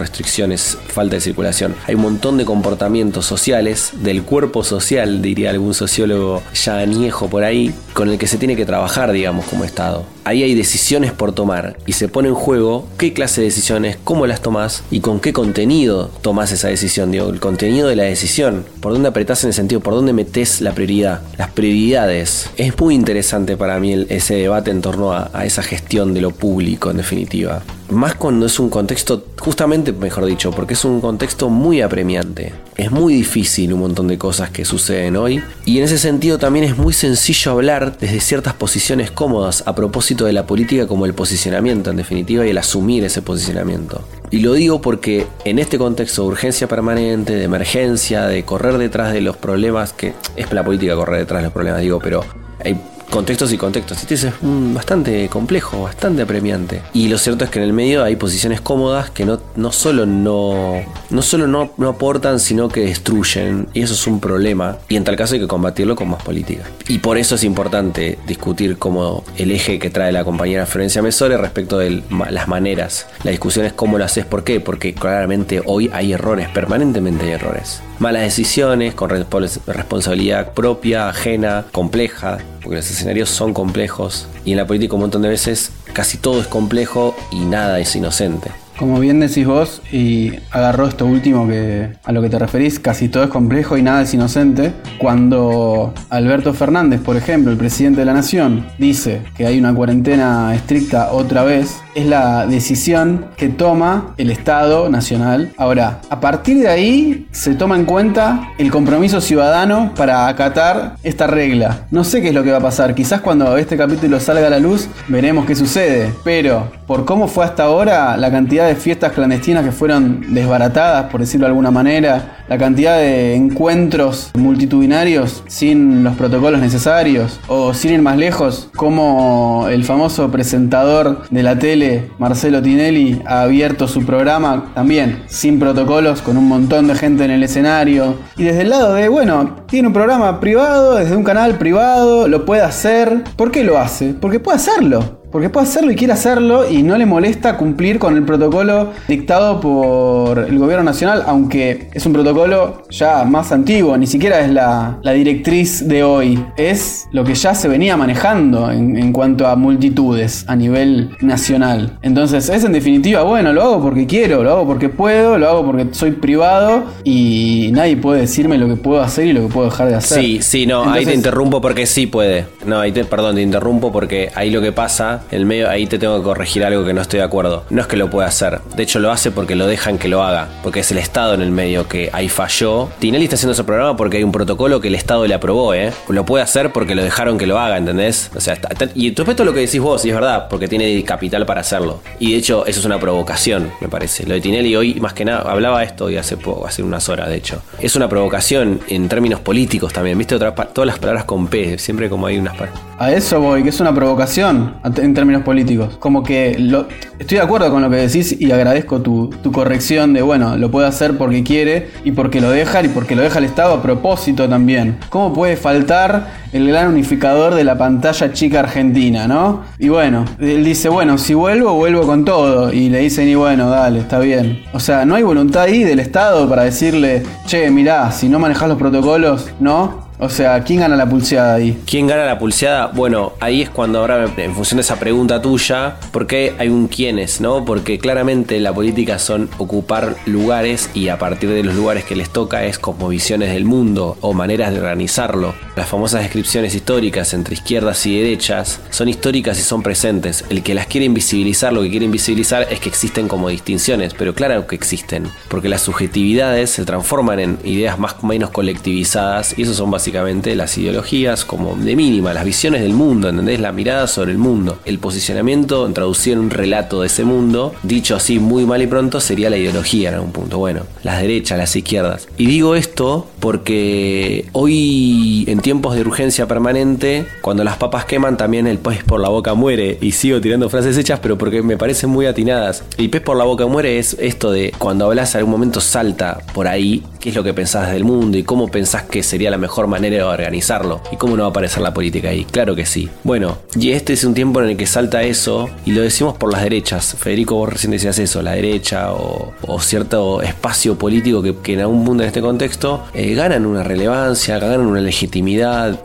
falta 0.89 1.17
de 1.17 1.21
circulación. 1.21 1.75
Hay 1.87 1.95
un 1.95 2.03
montón 2.03 2.37
de 2.37 2.45
comportamientos 2.45 3.25
sociales, 3.25 3.93
del 4.03 4.23
cuerpo 4.23 4.65
social, 4.65 5.23
diría 5.23 5.51
algún 5.51 5.73
sociólogo 5.73 6.43
ya 6.55 6.79
añejo 6.79 7.29
por 7.29 7.43
ahí, 7.43 7.73
con 7.95 8.11
el 8.11 8.19
que 8.19 8.27
se 8.27 8.37
tiene 8.37 8.57
que 8.57 8.67
trabajar, 8.67 9.13
digamos, 9.13 9.47
como 9.47 9.65
Estado. 9.65 10.05
Ahí 10.25 10.43
hay 10.43 10.55
decisiones 10.55 11.13
por 11.13 11.33
tomar 11.33 11.79
y 11.87 11.93
se 11.93 12.09
pone 12.09 12.29
en 12.29 12.35
juego 12.35 12.87
qué 12.99 13.13
clase 13.13 13.41
de 13.41 13.47
decisiones, 13.47 13.97
cómo 14.03 14.27
las 14.27 14.43
tomás 14.43 14.83
y 14.91 15.01
con 15.01 15.21
qué 15.21 15.33
contenido 15.33 16.11
tomás 16.21 16.53
esa 16.53 16.69
decisión. 16.69 17.11
Digo, 17.13 17.31
el 17.31 17.41
contenido 17.41 17.89
de 17.89 17.97
la 17.97 18.03
decisión, 18.03 18.67
por 18.81 18.93
dónde 18.93 19.09
apretás 19.09 19.45
en 19.45 19.49
el 19.49 19.55
sentido, 19.55 19.81
por 19.81 19.95
dónde 19.95 20.13
metés 20.13 20.61
la 20.61 20.73
prioridad, 20.75 21.23
las 21.39 21.51
prioridades. 21.51 22.51
Es 22.57 22.79
muy 22.79 22.95
interesante 22.95 23.57
para 23.57 23.79
mí 23.81 24.05
ese 24.09 24.35
debate 24.35 24.71
en 24.71 24.83
torno 24.83 25.13
a, 25.13 25.31
a 25.33 25.47
esa 25.47 25.63
gestión 25.63 26.13
de 26.13 26.21
lo 26.21 26.33
público, 26.33 26.91
en 26.91 26.99
definitiva 26.99 27.63
más 27.91 28.15
cuando 28.15 28.47
es 28.47 28.59
un 28.59 28.69
contexto, 28.69 29.25
justamente 29.39 29.93
mejor 29.93 30.26
dicho, 30.27 30.51
porque 30.51 30.75
es 30.75 30.85
un 30.85 31.01
contexto 31.01 31.49
muy 31.49 31.81
apremiante. 31.81 32.53
Es 32.77 32.91
muy 32.91 33.15
difícil 33.15 33.73
un 33.73 33.81
montón 33.81 34.09
de 34.09 34.19
cosas 34.19 34.51
que 34.51 34.65
suceden 34.65 35.17
hoy 35.17 35.43
y 35.65 35.79
en 35.79 35.85
ese 35.85 35.99
sentido 35.99 36.39
también 36.39 36.65
es 36.65 36.77
muy 36.77 36.93
sencillo 36.93 37.53
hablar 37.53 37.97
desde 37.99 38.21
ciertas 38.21 38.55
posiciones 38.55 39.11
cómodas 39.11 39.63
a 39.67 39.75
propósito 39.75 40.27
de 40.27 40.33
la 40.33 40.47
política 40.47 40.87
como 40.87 41.07
el 41.07 41.15
posicionamiento 41.15 41.91
en 41.91 41.97
definitiva 41.97 42.47
y 42.47 42.51
el 42.51 42.59
asumir 42.59 43.05
ese 43.05 43.23
posicionamiento. 43.23 44.07
Y 44.31 44.41
lo 44.41 44.53
digo 44.53 44.81
porque 44.81 45.27
en 45.45 45.59
este 45.59 45.79
contexto 45.79 46.23
de 46.23 46.29
urgencia 46.29 46.69
permanente, 46.69 47.35
de 47.35 47.45
emergencia, 47.45 48.27
de 48.27 48.45
correr 48.45 48.77
detrás 48.79 49.13
de 49.13 49.21
los 49.21 49.37
problemas, 49.37 49.93
que 49.93 50.15
es 50.37 50.53
la 50.53 50.65
política 50.65 50.95
correr 50.97 51.21
detrás 51.21 51.41
de 51.41 51.45
los 51.45 51.53
problemas, 51.53 51.81
digo, 51.81 52.01
pero 52.01 52.25
hay 52.65 52.77
contextos 53.11 53.53
y 53.53 53.59
contextos. 53.59 53.99
Este 54.01 54.15
es 54.15 54.27
bastante 54.41 55.29
complejo, 55.29 55.83
bastante 55.83 56.23
apremiante. 56.23 56.83
Y 56.93 57.09
lo 57.09 57.19
cierto 57.19 57.45
es 57.45 57.51
que 57.51 57.59
en 57.59 57.65
el 57.65 57.73
medio 57.73 58.03
hay 58.03 58.17
posiciones 58.17 58.61
cómodas 58.61 59.11
que 59.11 59.25
no, 59.25 59.41
no 59.57 59.73
solo, 59.73 60.07
no, 60.07 60.83
no, 61.11 61.23
solo 61.23 61.47
no, 61.47 61.71
no 61.77 61.89
aportan, 61.89 62.41
sino 62.41 62.69
que 62.69 62.81
destruyen. 62.81 63.69
Y 63.75 63.83
eso 63.83 63.95
es 63.95 64.07
un 64.07 64.21
problema. 64.21 64.79
Y 64.89 64.97
en 64.97 65.05
tal 65.05 65.17
caso 65.17 65.35
hay 65.35 65.41
que 65.41 65.49
combatirlo 65.49 65.97
con 65.97 66.09
más 66.09 66.23
política. 66.23 66.65
Y 66.89 66.99
por 66.99 67.19
eso 67.19 67.35
es 67.35 67.45
importante 67.45 68.19
discutir 68.27 68.79
como 68.79 69.25
el 69.37 69.51
eje 69.51 69.79
que 69.79 69.91
trae 69.91 70.13
la 70.13 70.25
compañera 70.25 70.67
Florencia 70.67 71.03
Mesore 71.03 71.37
respecto 71.37 71.79
de 71.79 72.03
las 72.31 72.49
maneras. 72.49 73.07
La 73.23 73.31
discusión 73.31 73.67
es 73.67 73.73
cómo 73.73 73.99
lo 73.99 74.05
haces, 74.05 74.25
¿por 74.25 74.45
qué? 74.45 74.61
Porque 74.61 74.95
claramente 74.95 75.63
hoy 75.65 75.91
hay 75.93 76.13
errores, 76.13 76.49
permanentemente 76.49 77.25
hay 77.25 77.33
errores. 77.33 77.81
Malas 77.99 78.23
decisiones 78.23 78.95
con 78.95 79.09
responsabilidad 79.11 80.53
propia, 80.53 81.09
ajena, 81.09 81.65
compleja, 81.73 82.39
porque 82.63 82.77
los 82.77 82.91
escenarios 82.91 83.31
son 83.31 83.55
complejos 83.55 84.29
y 84.45 84.51
en 84.51 84.59
la 84.59 84.67
política 84.67 84.95
un 84.95 85.01
montón 85.01 85.23
de 85.23 85.31
veces 85.31 85.73
casi 85.95 86.19
todo 86.19 86.41
es 86.41 86.47
complejo 86.47 87.17
y 87.31 87.41
nada 87.41 87.81
es 87.81 87.97
inocente. 87.97 88.51
Como 88.79 89.01
bien 89.01 89.21
decís 89.21 89.47
vos, 89.47 89.81
y 89.91 90.35
agarró 90.51 90.87
esto 90.87 91.07
último 91.07 91.49
que 91.49 91.89
a 92.05 92.13
lo 92.13 92.21
que 92.21 92.29
te 92.29 92.39
referís, 92.39 92.79
casi 92.79 93.09
todo 93.09 93.25
es 93.25 93.31
complejo 93.31 93.79
y 93.79 93.83
nada 93.83 94.03
es 94.03 94.13
inocente. 94.13 94.75
Cuando 94.99 95.95
Alberto 96.11 96.53
Fernández, 96.53 97.01
por 97.01 97.17
ejemplo, 97.17 97.51
el 97.51 97.57
presidente 97.57 98.01
de 98.01 98.05
la 98.05 98.13
nación, 98.13 98.67
dice 98.77 99.23
que 99.35 99.47
hay 99.47 99.59
una 99.59 99.75
cuarentena 99.75 100.55
estricta 100.55 101.13
otra 101.13 101.43
vez, 101.43 101.79
es 101.97 102.05
la 102.05 102.47
decisión 102.47 103.25
que 103.39 103.49
toma 103.49 104.15
el 104.19 104.31
Estado 104.31 104.91
Nacional. 104.91 105.55
Ahora, 105.57 106.03
a 106.11 106.21
partir 106.21 106.59
de 106.59 106.69
ahí 106.69 107.27
se 107.33 107.55
toma 107.55 107.75
en 107.77 107.87
cuenta 107.87 108.53
el 108.59 108.71
compromiso 108.71 109.23
ciudadano 109.23 109.95
para 109.97 110.29
acatar 110.29 110.97
esta 111.03 111.27
regla. 111.27 111.87
No 111.91 112.05
sé 112.05 112.21
qué 112.21 112.29
es 112.29 112.35
lo 112.35 112.45
que 112.45 112.51
va 112.51 112.59
a 112.59 112.61
pasar, 112.61 112.95
quizás 112.95 113.23
cuando 113.23 113.57
este 113.57 113.79
capítulo 113.79 114.21
salga 114.21 114.47
a 114.47 114.51
la 114.51 114.59
luz 114.59 114.89
veremos 115.09 115.47
qué 115.47 115.57
sucede, 115.57 116.13
pero 116.23 116.71
por 116.87 117.07
cómo 117.07 117.29
fue 117.29 117.47
hasta 117.47 117.65
ahora 117.65 118.17
la 118.19 118.31
cantidad 118.31 118.67
de 118.67 118.77
fiestas 118.77 119.13
clandestinas 119.13 119.65
que 119.65 119.73
fueron 119.73 120.35
desbaratadas, 120.35 121.11
por 121.11 121.21
decirlo 121.21 121.47
de 121.47 121.51
alguna 121.51 121.71
manera, 121.71 122.36
la 122.49 122.59
cantidad 122.59 122.99
de 122.99 123.35
encuentros 123.35 124.31
multitudinarios 124.35 125.43
sin 125.47 126.05
los 126.05 126.17
protocolos 126.17 126.61
necesarios, 126.61 127.41
o 127.49 127.75
sin 127.75 127.93
ir 127.93 128.03
más 128.03 128.17
lejos, 128.17 128.69
como 128.77 129.67
el 129.71 129.85
famoso 129.85 130.31
presentador 130.31 131.23
de 131.31 131.43
la 131.43 131.59
tele, 131.59 132.11
Marcelo 132.19 132.63
Tinelli, 132.63 133.23
ha 133.27 133.43
abierto 133.43 133.89
su 133.89 134.05
programa 134.05 134.73
también 134.75 135.25
sin 135.27 135.59
protocolos, 135.59 136.23
con 136.23 136.37
un 136.37 136.49
montón 136.49 136.87
de 136.89 136.95
gente 136.95 137.25
en 137.25 137.31
el 137.31 137.43
escenario. 137.43 138.17
Y 138.37 138.45
desde 138.45 138.63
el 138.63 138.71
lado 138.71 138.95
de, 138.95 139.09
bueno, 139.09 139.57
tiene 139.67 139.89
un 139.89 139.95
programa 139.95 140.41
privado, 140.41 140.97
desde 140.97 141.17
un 141.17 141.25
canal 141.25 141.59
privado, 141.59 142.29
lo 142.29 142.45
puede 142.45 142.63
hacer. 142.63 143.25
¿Por 143.37 143.51
qué 143.51 143.65
lo 143.65 143.79
hace? 143.79 144.15
Porque 144.15 144.41
puede 144.41 144.57
hacerlo. 144.57 145.16
Porque 145.31 145.51
puede 145.51 145.67
hacerlo 145.67 145.91
y 145.91 145.97
quiere 145.97 146.13
hacerlo 146.13 146.69
y 146.69 146.83
no 146.83 146.97
le 146.97 147.07
molesta 147.07 147.57
cumplir 147.57 147.99
con 147.99 148.17
el 148.17 148.23
protocolo 148.25 148.93
dictado 149.09 149.61
por 149.61 150.39
el 150.39 150.59
gobierno 150.59 150.85
nacional, 150.85 151.25
aunque 151.27 151.89
es 151.93 152.07
un 152.07 152.13
protocolo 152.13 152.83
ya 152.91 153.25
más 153.25 153.53
antiguo, 153.53 153.97
ni 153.97 154.07
siquiera 154.07 154.41
es 154.41 154.51
la, 154.51 154.99
la 155.03 155.13
directriz 155.13 155.87
de 155.87 156.03
hoy, 156.03 156.43
es 156.57 157.07
lo 157.13 157.25
que 157.25 157.35
ya 157.35 157.55
se 157.55 157.69
venía 157.69 157.97
manejando 157.97 158.71
en, 158.71 158.97
en 158.97 159.13
cuanto 159.13 159.47
a 159.47 159.57
multitudes 159.57 160.45
a 160.49 160.57
nivel 160.57 161.11
nacional. 161.21 161.99
Entonces 162.03 162.49
es 162.49 162.65
en 162.65 162.73
definitiva, 162.73 163.23
bueno, 163.23 163.53
lo 163.53 163.63
hago 163.63 163.83
porque 163.83 164.07
quiero, 164.07 164.43
lo 164.43 164.53
hago 164.53 164.67
porque 164.67 164.89
puedo, 164.89 165.39
lo 165.39 165.49
hago 165.49 165.65
porque 165.65 165.89
soy 165.93 166.13
privado 166.13 166.85
y 167.05 167.71
nadie 167.73 167.97
puede 167.97 168.23
decirme 168.23 168.59
lo 168.59 168.69
que 168.69 168.77
puedo 168.77 169.03
hacer 169.03 169.27
y 169.27 169.33
lo 169.33 169.43
que 169.43 169.53
puedo 169.53 169.69
dejar 169.71 169.89
de 169.89 169.95
hacer. 169.97 170.23
Sí, 170.23 170.39
sí, 170.41 170.67
no, 170.67 170.91
ahí 170.91 171.05
te 171.05 171.15
interrumpo 171.15 171.61
porque 171.61 171.87
sí 171.87 172.07
puede. 172.07 172.47
No, 172.65 172.81
ahí 172.81 172.93
te, 172.93 173.05
perdón, 173.05 173.37
te 173.37 173.43
interrumpo 173.43 173.93
porque 173.93 174.31
ahí 174.35 174.51
lo 174.51 174.61
que 174.61 174.73
pasa, 174.73 175.16
el 175.31 175.47
medio, 175.47 175.69
ahí 175.69 175.87
te 175.87 175.99
tengo 175.99 176.17
que 176.19 176.25
corregir 176.25 176.65
algo 176.65 176.85
que 176.85 176.93
no 176.95 177.01
estoy 177.03 177.19
de 177.19 177.25
acuerdo. 177.25 177.65
No 177.71 177.81
es 177.81 177.87
que 177.87 177.97
lo 177.97 178.11
pueda 178.11 178.29
hacer. 178.29 178.61
De 178.77 178.83
hecho, 178.83 178.99
lo 178.99 179.11
hace 179.11 179.31
porque 179.31 179.55
lo 179.57 179.67
dejan 179.67 179.99
que 179.99 180.09
lo 180.09 180.23
haga. 180.23 180.49
Porque 180.63 180.81
es 180.81 180.91
el 180.91 180.99
Estado 180.99 181.35
en 181.35 181.43
el 181.43 181.51
medio 181.51 181.89
que 181.89 182.11
ahí 182.13 182.29
falló. 182.29 182.89
Tinelli 182.99 183.25
está 183.25 183.37
haciendo 183.37 183.53
ese 183.53 183.65
programa 183.65 183.97
porque 183.97 184.19
hay 184.19 184.25
un 184.25 184.33
protocolo 184.33 184.81
que 184.81 184.89
el 184.89 184.95
Estado 184.95 185.27
le 185.27 185.35
aprobó, 185.35 185.75
¿eh? 185.75 185.93
Lo 186.09 186.25
puede 186.25 186.43
hacer 186.45 186.73
porque 186.73 186.95
lo 186.95 187.03
dejaron 187.03 187.39
que 187.39 187.47
lo 187.47 187.59
haga, 187.59 187.77
¿entendés? 187.77 188.31
O 188.35 188.41
sea, 188.41 188.55
está- 188.55 188.89
y 188.95 189.15
respeto 189.15 189.45
lo 189.45 189.53
que 189.53 189.61
decís 189.61 189.81
vos, 189.81 190.05
y 190.05 190.09
es 190.11 190.15
verdad, 190.15 190.49
porque 190.49 190.69
tiene 190.69 191.03
capital 191.05 191.47
para 191.47 191.61
hacerlo. 191.61 192.01
Y 192.19 192.33
de 192.33 192.39
hecho, 192.39 192.67
eso 192.67 192.81
es 192.81 192.87
una 192.87 192.99
provocación, 192.99 193.71
me 193.81 193.89
parece. 193.89 194.25
Lo 194.27 194.35
de 194.35 194.41
Tinelli 194.41 194.75
hoy, 194.77 194.95
más 195.01 195.13
que 195.15 195.25
nada, 195.25 195.51
hablaba 195.51 195.83
esto 195.83 196.11
y 196.11 196.17
hace 196.17 196.37
poco, 196.37 196.67
hace 196.67 196.83
unas 196.83 197.09
horas, 197.09 197.29
de 197.29 197.37
hecho. 197.37 197.63
Es 197.81 197.97
una 197.97 198.09
provocación 198.09 198.81
en 198.89 199.09
términos 199.09 199.41
políticos 199.41 199.93
también. 199.93 200.17
¿Viste? 200.19 200.35
Otra, 200.35 200.55
todas 200.55 200.87
las 200.87 200.99
palabras 200.99 201.25
con 201.25 201.49
P, 201.49 201.79
siempre 201.79 202.09
como 202.09 202.27
hay 202.27 202.39
unas 202.39 202.57
palabras. 202.57 202.81
A 202.99 203.13
eso 203.13 203.41
voy, 203.41 203.63
que 203.63 203.69
es 203.69 203.81
una 203.81 203.95
provocación 203.95 204.77
en 205.07 205.15
términos 205.15 205.43
políticos. 205.43 205.97
Como 205.99 206.23
que 206.23 206.57
lo- 206.59 206.87
estoy 207.19 207.39
de 207.39 207.45
acuerdo 207.45 207.71
con 207.71 207.83
lo 207.83 207.89
que 207.91 207.97
decís 207.97 208.37
y 208.39 208.51
agradezco 208.53 209.01
tu, 209.01 209.29
tu 209.43 209.51
corrección 209.53 210.13
de, 210.13 210.23
bueno, 210.23 210.57
lo 210.57 210.71
puede 210.71 210.87
hacer 210.87 211.17
porque 211.17 211.43
quiere 211.43 211.89
y 212.05 212.13
porque 212.13 212.41
lo 212.41 212.51
deja 212.51 212.83
y 212.83 212.89
porque 212.89 213.17
lo 213.17 213.23
deja 213.23 213.39
el 213.39 213.45
Estado 213.47 213.75
a 213.75 213.83
propósito 213.83 214.49
también. 214.49 214.99
¿Cómo 215.09 215.33
puede 215.33 215.57
faltar 215.57 216.27
el 216.53 216.69
gran 216.69 216.89
unificador 216.89 217.55
de 217.55 217.65
la 217.65 217.77
pantalla 217.79 218.33
chica 218.33 218.61
argentina, 218.61 219.27
no? 219.27 219.63
Y 219.79 219.89
bueno, 219.89 220.25
él 220.39 220.65
dice, 220.65 220.89
bueno, 220.89 221.19
si 221.19 221.35
vuelvo, 221.35 221.73
vuelvo 221.75 222.03
con 222.07 222.25
todo. 222.25 222.73
Y 222.73 222.89
le 222.89 223.01
dicen, 223.01 223.29
y 223.29 223.35
bueno, 223.35 223.69
dale, 223.71 224.01
está 224.01 224.19
bien. 224.19 224.61
O 224.73 224.81
sea, 224.81 225.05
no 225.05 225.15
hay 225.15 225.23
voluntad 225.23 225.63
ahí 225.63 225.85
del 225.85 226.01
Estado 226.01 226.49
para 226.49 226.63
decirle, 226.65 227.23
che, 227.47 227.71
mirá, 227.71 228.11
si 228.13 228.29
no 228.29 228.39
manejas 228.39 228.69
los 228.69 228.79
protocolos, 228.79 229.49
¿no? 229.61 230.06
O 230.19 230.31
sea, 230.31 230.65
¿quién 230.65 230.81
gana 230.81 230.97
la 230.97 231.07
pulseada 231.07 231.57
ahí? 231.57 231.83
¿Quién 231.87 232.07
gana 232.07 232.25
la 232.25 232.39
pulseada? 232.39 232.87
Bueno, 232.87 233.35
ahí 233.39 233.61
es 233.61 233.69
cuando 233.69 233.99
ahora, 233.99 234.25
en 234.37 234.55
función 234.55 234.77
de 234.79 234.81
esa 234.81 234.99
pregunta 234.99 235.43
tuya, 235.43 235.97
¿por 236.11 236.27
qué 236.27 236.55
hay 236.59 236.69
un 236.69 236.89
quiénes, 236.89 237.43
no? 237.43 237.67
Porque 237.67 237.99
claramente 237.99 238.59
la 238.61 238.73
política 238.73 239.19
son 239.19 239.51
ocupar 239.59 240.17
lugares 240.25 240.89
y 240.95 241.09
a 241.09 241.19
partir 241.19 241.51
de 241.51 241.63
los 241.63 241.75
lugares 241.75 242.05
que 242.05 242.17
les 242.17 242.31
toca 242.31 242.65
es 242.65 242.79
como 242.79 243.09
visiones 243.09 243.53
del 243.53 243.67
mundo 243.67 244.17
o 244.23 244.33
maneras 244.33 244.73
de 244.73 244.79
organizarlo. 244.81 245.55
Las 245.77 245.91
famosas 245.91 246.23
descripciones 246.23 246.75
históricas 246.75 247.35
entre 247.35 247.53
izquierdas 247.53 248.07
y 248.07 248.17
derechas 248.17 248.81
son 248.89 249.11
históricas 249.11 249.59
y 249.59 249.63
son 249.63 249.83
presentes. 249.83 250.43
El 250.49 250.63
que 250.63 250.73
las 250.73 250.87
quiere 250.87 251.05
invisibilizar, 251.05 251.71
lo 251.71 251.83
que 251.83 251.91
quiere 251.91 252.07
invisibilizar 252.07 252.67
es 252.71 252.81
que 252.81 252.89
existen 252.89 253.29
como 253.29 253.51
distinciones, 253.51 254.15
pero 254.15 254.35
claro 254.35 254.67
que 254.67 254.75
existen, 254.75 255.25
porque 255.49 255.69
las 255.69 255.83
subjetividades 255.83 256.71
se 256.71 256.87
transforman 256.87 257.41
en 257.41 257.59
ideas 257.63 257.99
más 257.99 258.17
o 258.23 258.27
menos 258.27 258.49
colectivizadas 258.49 259.59
y 259.59 259.63
eso 259.65 259.75
son 259.75 259.91
básicamente 259.91 260.57
las 260.57 260.79
ideologías 260.79 261.45
como 261.45 261.77
de 261.77 261.95
mínima, 261.95 262.33
las 262.33 262.47
visiones 262.47 262.81
del 262.81 262.95
mundo, 262.95 263.29
¿entendés? 263.29 263.61
La 263.61 263.73
mirada 263.73 264.07
sobre 264.07 264.33
el 264.33 264.39
mundo. 264.39 264.79
El 264.87 264.99
posicionamiento, 264.99 265.87
traducido 265.93 266.37
en 266.37 266.45
un 266.45 266.51
relato 266.51 267.03
de 267.03 267.09
ese 267.09 267.25
mundo, 267.25 267.75
dicho 267.83 268.17
así 268.17 268.39
muy 268.39 268.65
mal 268.65 268.81
y 268.81 268.87
pronto, 268.87 269.21
sería 269.21 269.51
la 269.51 269.59
ideología 269.59 270.09
en 270.09 270.15
algún 270.15 270.33
punto. 270.33 270.57
Bueno, 270.57 270.87
las 271.03 271.21
derechas, 271.21 271.59
las 271.59 271.77
izquierdas. 271.77 272.29
Y 272.39 272.47
digo 272.47 272.77
esto 272.77 273.29
porque 273.41 274.47
hoy, 274.53 275.45
tiempos 275.67 275.97
de 275.97 276.03
urgencia 276.03 276.47
permanente, 276.47 277.27
cuando 277.41 277.65
las 277.65 277.77
papas 277.77 278.05
queman, 278.05 278.37
también 278.37 278.69
el 278.69 278.79
pez 278.79 279.03
por 279.03 279.19
la 279.19 279.31
boca 279.31 279.55
muere. 279.55 279.99
Y 280.01 280.13
sigo 280.13 280.41
tirando 280.41 280.69
frases 280.69 280.97
hechas, 280.97 281.19
pero 281.19 281.37
porque 281.37 281.61
me 281.61 281.77
parecen 281.77 282.09
muy 282.09 282.27
atinadas. 282.27 282.85
El 282.99 283.11
pez 283.11 283.21
por 283.21 283.37
la 283.37 283.43
boca 283.43 283.67
muere 283.67 283.99
es 283.99 284.17
esto 284.21 284.53
de 284.53 284.73
cuando 284.79 285.07
hablas, 285.07 285.35
algún 285.35 285.51
momento 285.51 285.81
salta 285.81 286.39
por 286.55 286.69
ahí 286.69 287.03
qué 287.19 287.31
es 287.31 287.35
lo 287.35 287.43
que 287.43 287.53
pensás 287.53 287.91
del 287.91 288.05
mundo 288.05 288.39
y 288.39 288.45
cómo 288.45 288.69
pensás 288.69 289.03
que 289.03 289.25
sería 289.25 289.51
la 289.51 289.59
mejor 289.59 289.89
manera 289.89 290.15
de 290.15 290.23
organizarlo 290.23 291.01
y 291.11 291.17
cómo 291.17 291.37
no 291.37 291.43
va 291.43 291.49
a 291.49 291.51
aparecer 291.51 291.83
la 291.83 291.93
política 291.93 292.29
ahí. 292.29 292.45
Claro 292.45 292.77
que 292.77 292.87
sí. 292.87 293.09
Bueno, 293.25 293.59
y 293.75 293.91
este 293.91 294.13
es 294.13 294.23
un 294.23 294.35
tiempo 294.35 294.63
en 294.63 294.69
el 294.69 294.77
que 294.77 294.87
salta 294.87 295.25
eso 295.25 295.69
y 295.85 295.91
lo 295.91 296.03
decimos 296.03 296.37
por 296.37 296.53
las 296.53 296.63
derechas. 296.63 297.17
Federico, 297.19 297.57
vos 297.57 297.71
recién 297.71 297.91
decías 297.91 298.21
eso, 298.21 298.41
la 298.41 298.53
derecha 298.53 299.13
o, 299.13 299.53
cierto 299.81 300.43
espacio 300.43 300.97
político 300.97 301.43
que, 301.43 301.57
que 301.57 301.73
en 301.73 301.81
algún 301.81 302.05
mundo 302.05 302.23
en 302.23 302.29
este 302.29 302.41
contexto 302.41 303.03
eh, 303.13 303.35
ganan 303.35 303.67
una 303.67 303.83
relevancia, 303.83 304.61
ganan 304.61 304.83
una 304.83 305.01
legitimidad. 305.01 305.56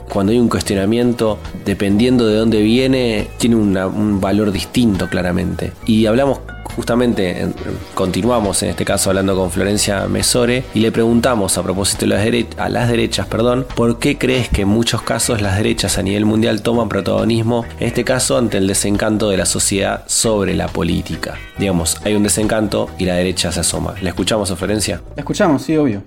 Cuando 0.10 0.32
hay 0.32 0.40
un 0.40 0.50
cuestionamiento, 0.50 1.38
dependiendo 1.66 2.26
de 2.28 2.36
dónde 2.38 2.62
viene, 2.62 3.28
tiene 3.38 3.56
un 3.56 4.20
valor 4.22 4.52
distinto 4.52 5.08
claramente. 5.08 5.72
Y 5.86 6.06
hablamos 6.06 6.40
justamente 6.76 7.42
en- 7.42 7.54
continuamos 7.94 8.64
en 8.64 8.70
este 8.70 8.86
caso 8.86 9.10
hablando 9.10 9.36
con 9.36 9.52
Florencia 9.52 10.08
Mesore 10.08 10.64
y 10.74 10.80
le 10.80 10.92
preguntamos 10.94 11.58
a 11.58 11.64
propósito 11.64 12.06
de 12.06 12.46
las 12.70 12.88
derechas, 12.90 13.28
perdón, 13.28 13.66
¿por 13.76 14.00
qué 14.00 14.18
crees 14.18 14.48
que 14.48 14.62
en 14.62 14.70
muchos 14.70 15.02
casos 15.02 15.42
las 15.42 15.58
derechas 15.58 15.98
a 15.98 16.02
nivel 16.04 16.24
mundial 16.26 16.62
toman 16.62 16.88
protagonismo, 16.88 17.66
en 17.80 17.88
este 17.88 18.06
caso 18.06 18.38
ante 18.38 18.58
el 18.58 18.68
desencanto 18.68 19.30
de 19.30 19.36
la 19.38 19.46
sociedad 19.46 20.04
sobre 20.08 20.56
la 20.56 20.68
política? 20.70 21.36
Digamos, 21.60 21.98
hay 22.06 22.16
un 22.16 22.24
desencanto 22.24 22.90
y 22.98 23.04
la 23.06 23.16
derecha 23.16 23.52
se 23.52 23.60
asoma. 23.60 23.96
¿La 24.02 24.10
escuchamos 24.10 24.50
a 24.50 24.56
Florencia? 24.56 25.02
La 25.18 25.22
escuchamos, 25.24 25.64
sí, 25.64 25.76
obvio. 25.76 26.04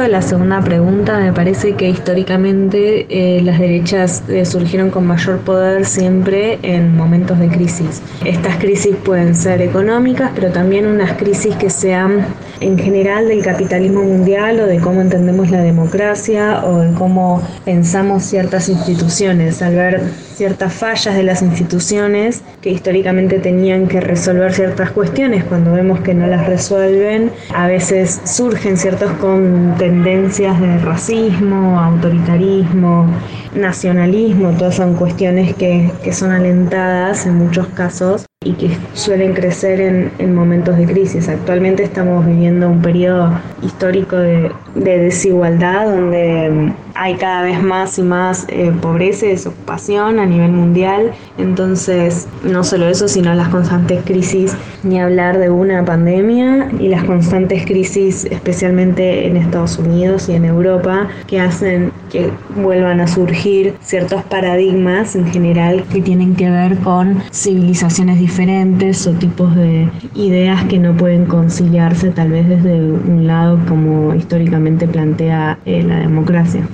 Respecto 0.00 0.16
la 0.18 0.22
segunda 0.22 0.60
pregunta, 0.62 1.18
me 1.18 1.30
parece 1.30 1.74
que 1.74 1.90
históricamente 1.90 3.06
eh, 3.10 3.42
las 3.42 3.58
derechas 3.58 4.22
eh, 4.28 4.46
surgieron 4.46 4.88
con 4.88 5.06
mayor 5.06 5.40
poder 5.40 5.84
siempre 5.84 6.58
en 6.62 6.96
momentos 6.96 7.38
de 7.38 7.48
crisis. 7.48 8.00
Estas 8.24 8.56
crisis 8.56 8.96
pueden 8.96 9.34
ser 9.34 9.60
económicas, 9.60 10.30
pero 10.34 10.52
también 10.52 10.86
unas 10.86 11.12
crisis 11.18 11.54
que 11.56 11.68
sean 11.68 12.24
en 12.60 12.78
general 12.78 13.28
del 13.28 13.42
capitalismo 13.42 14.02
mundial 14.02 14.60
o 14.60 14.66
de 14.66 14.78
cómo 14.78 15.02
entendemos 15.02 15.50
la 15.50 15.60
democracia 15.60 16.64
o 16.64 16.78
de 16.78 16.94
cómo 16.94 17.42
pensamos 17.66 18.22
ciertas 18.22 18.70
instituciones. 18.70 19.60
Al 19.60 19.74
ver 19.74 20.00
ciertas 20.40 20.72
fallas 20.72 21.14
de 21.14 21.22
las 21.22 21.42
instituciones 21.42 22.42
que 22.62 22.70
históricamente 22.70 23.40
tenían 23.40 23.88
que 23.88 24.00
resolver 24.00 24.54
ciertas 24.54 24.90
cuestiones, 24.90 25.44
cuando 25.44 25.74
vemos 25.74 26.00
que 26.00 26.14
no 26.14 26.26
las 26.26 26.46
resuelven, 26.46 27.30
a 27.54 27.66
veces 27.66 28.22
surgen 28.24 28.78
ciertos 28.78 29.12
con 29.20 29.74
tendencias 29.76 30.58
de 30.58 30.78
racismo, 30.78 31.78
autoritarismo, 31.78 33.06
nacionalismo, 33.54 34.52
todas 34.52 34.76
son 34.76 34.94
cuestiones 34.94 35.54
que, 35.56 35.92
que 36.02 36.14
son 36.14 36.30
alentadas 36.30 37.26
en 37.26 37.34
muchos 37.34 37.66
casos 37.66 38.24
y 38.42 38.54
que 38.54 38.70
suelen 38.94 39.34
crecer 39.34 39.78
en, 39.82 40.10
en 40.18 40.34
momentos 40.34 40.78
de 40.78 40.86
crisis. 40.86 41.28
Actualmente 41.28 41.82
estamos 41.82 42.24
viviendo 42.24 42.70
un 42.70 42.80
periodo 42.80 43.38
histórico 43.62 44.16
de, 44.16 44.50
de 44.74 44.98
desigualdad 45.00 45.84
donde 45.84 46.72
hay 47.00 47.14
cada 47.14 47.40
vez 47.40 47.62
más 47.62 47.98
y 47.98 48.02
más 48.02 48.44
eh, 48.48 48.70
pobreza 48.82 49.24
y 49.24 49.30
desocupación 49.30 50.18
a 50.18 50.26
nivel 50.26 50.52
mundial. 50.52 51.12
Entonces, 51.38 52.28
no 52.44 52.62
solo 52.62 52.88
eso, 52.88 53.08
sino 53.08 53.32
las 53.32 53.48
constantes 53.48 54.04
crisis, 54.04 54.54
ni 54.82 55.00
hablar 55.00 55.38
de 55.38 55.48
una 55.48 55.82
pandemia 55.82 56.68
y 56.78 56.88
las 56.88 57.04
constantes 57.04 57.64
crisis, 57.64 58.26
especialmente 58.26 59.26
en 59.26 59.38
Estados 59.38 59.78
Unidos 59.78 60.28
y 60.28 60.34
en 60.34 60.44
Europa, 60.44 61.08
que 61.26 61.40
hacen 61.40 61.90
que 62.10 62.30
vuelvan 62.56 63.00
a 63.00 63.08
surgir 63.08 63.76
ciertos 63.80 64.22
paradigmas 64.24 65.16
en 65.16 65.24
general 65.32 65.84
que 65.90 66.02
tienen 66.02 66.36
que 66.36 66.50
ver 66.50 66.76
con 66.80 67.22
civilizaciones 67.32 68.18
diferentes 68.18 69.06
o 69.06 69.12
tipos 69.12 69.56
de 69.56 69.88
ideas 70.14 70.64
que 70.64 70.78
no 70.78 70.94
pueden 70.94 71.24
conciliarse 71.24 72.10
tal 72.10 72.28
vez 72.28 72.46
desde 72.46 72.74
un 72.74 73.26
lado 73.26 73.58
como 73.66 74.14
históricamente 74.14 74.86
plantea 74.86 75.58
eh, 75.64 75.82
la 75.82 76.00
democracia. 76.00 76.68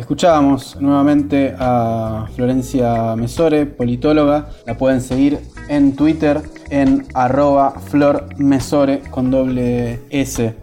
Escuchábamos 0.00 0.80
nuevamente 0.80 1.54
a 1.58 2.26
Florencia 2.34 3.14
Mesore, 3.16 3.66
politóloga. 3.66 4.48
La 4.66 4.78
pueden 4.78 5.02
seguir 5.02 5.38
en 5.68 5.94
Twitter 5.94 6.40
en 6.70 7.06
arroba 7.12 7.72
flormesore 7.78 9.02
con 9.10 9.30
doble 9.30 10.00
S. 10.08 10.54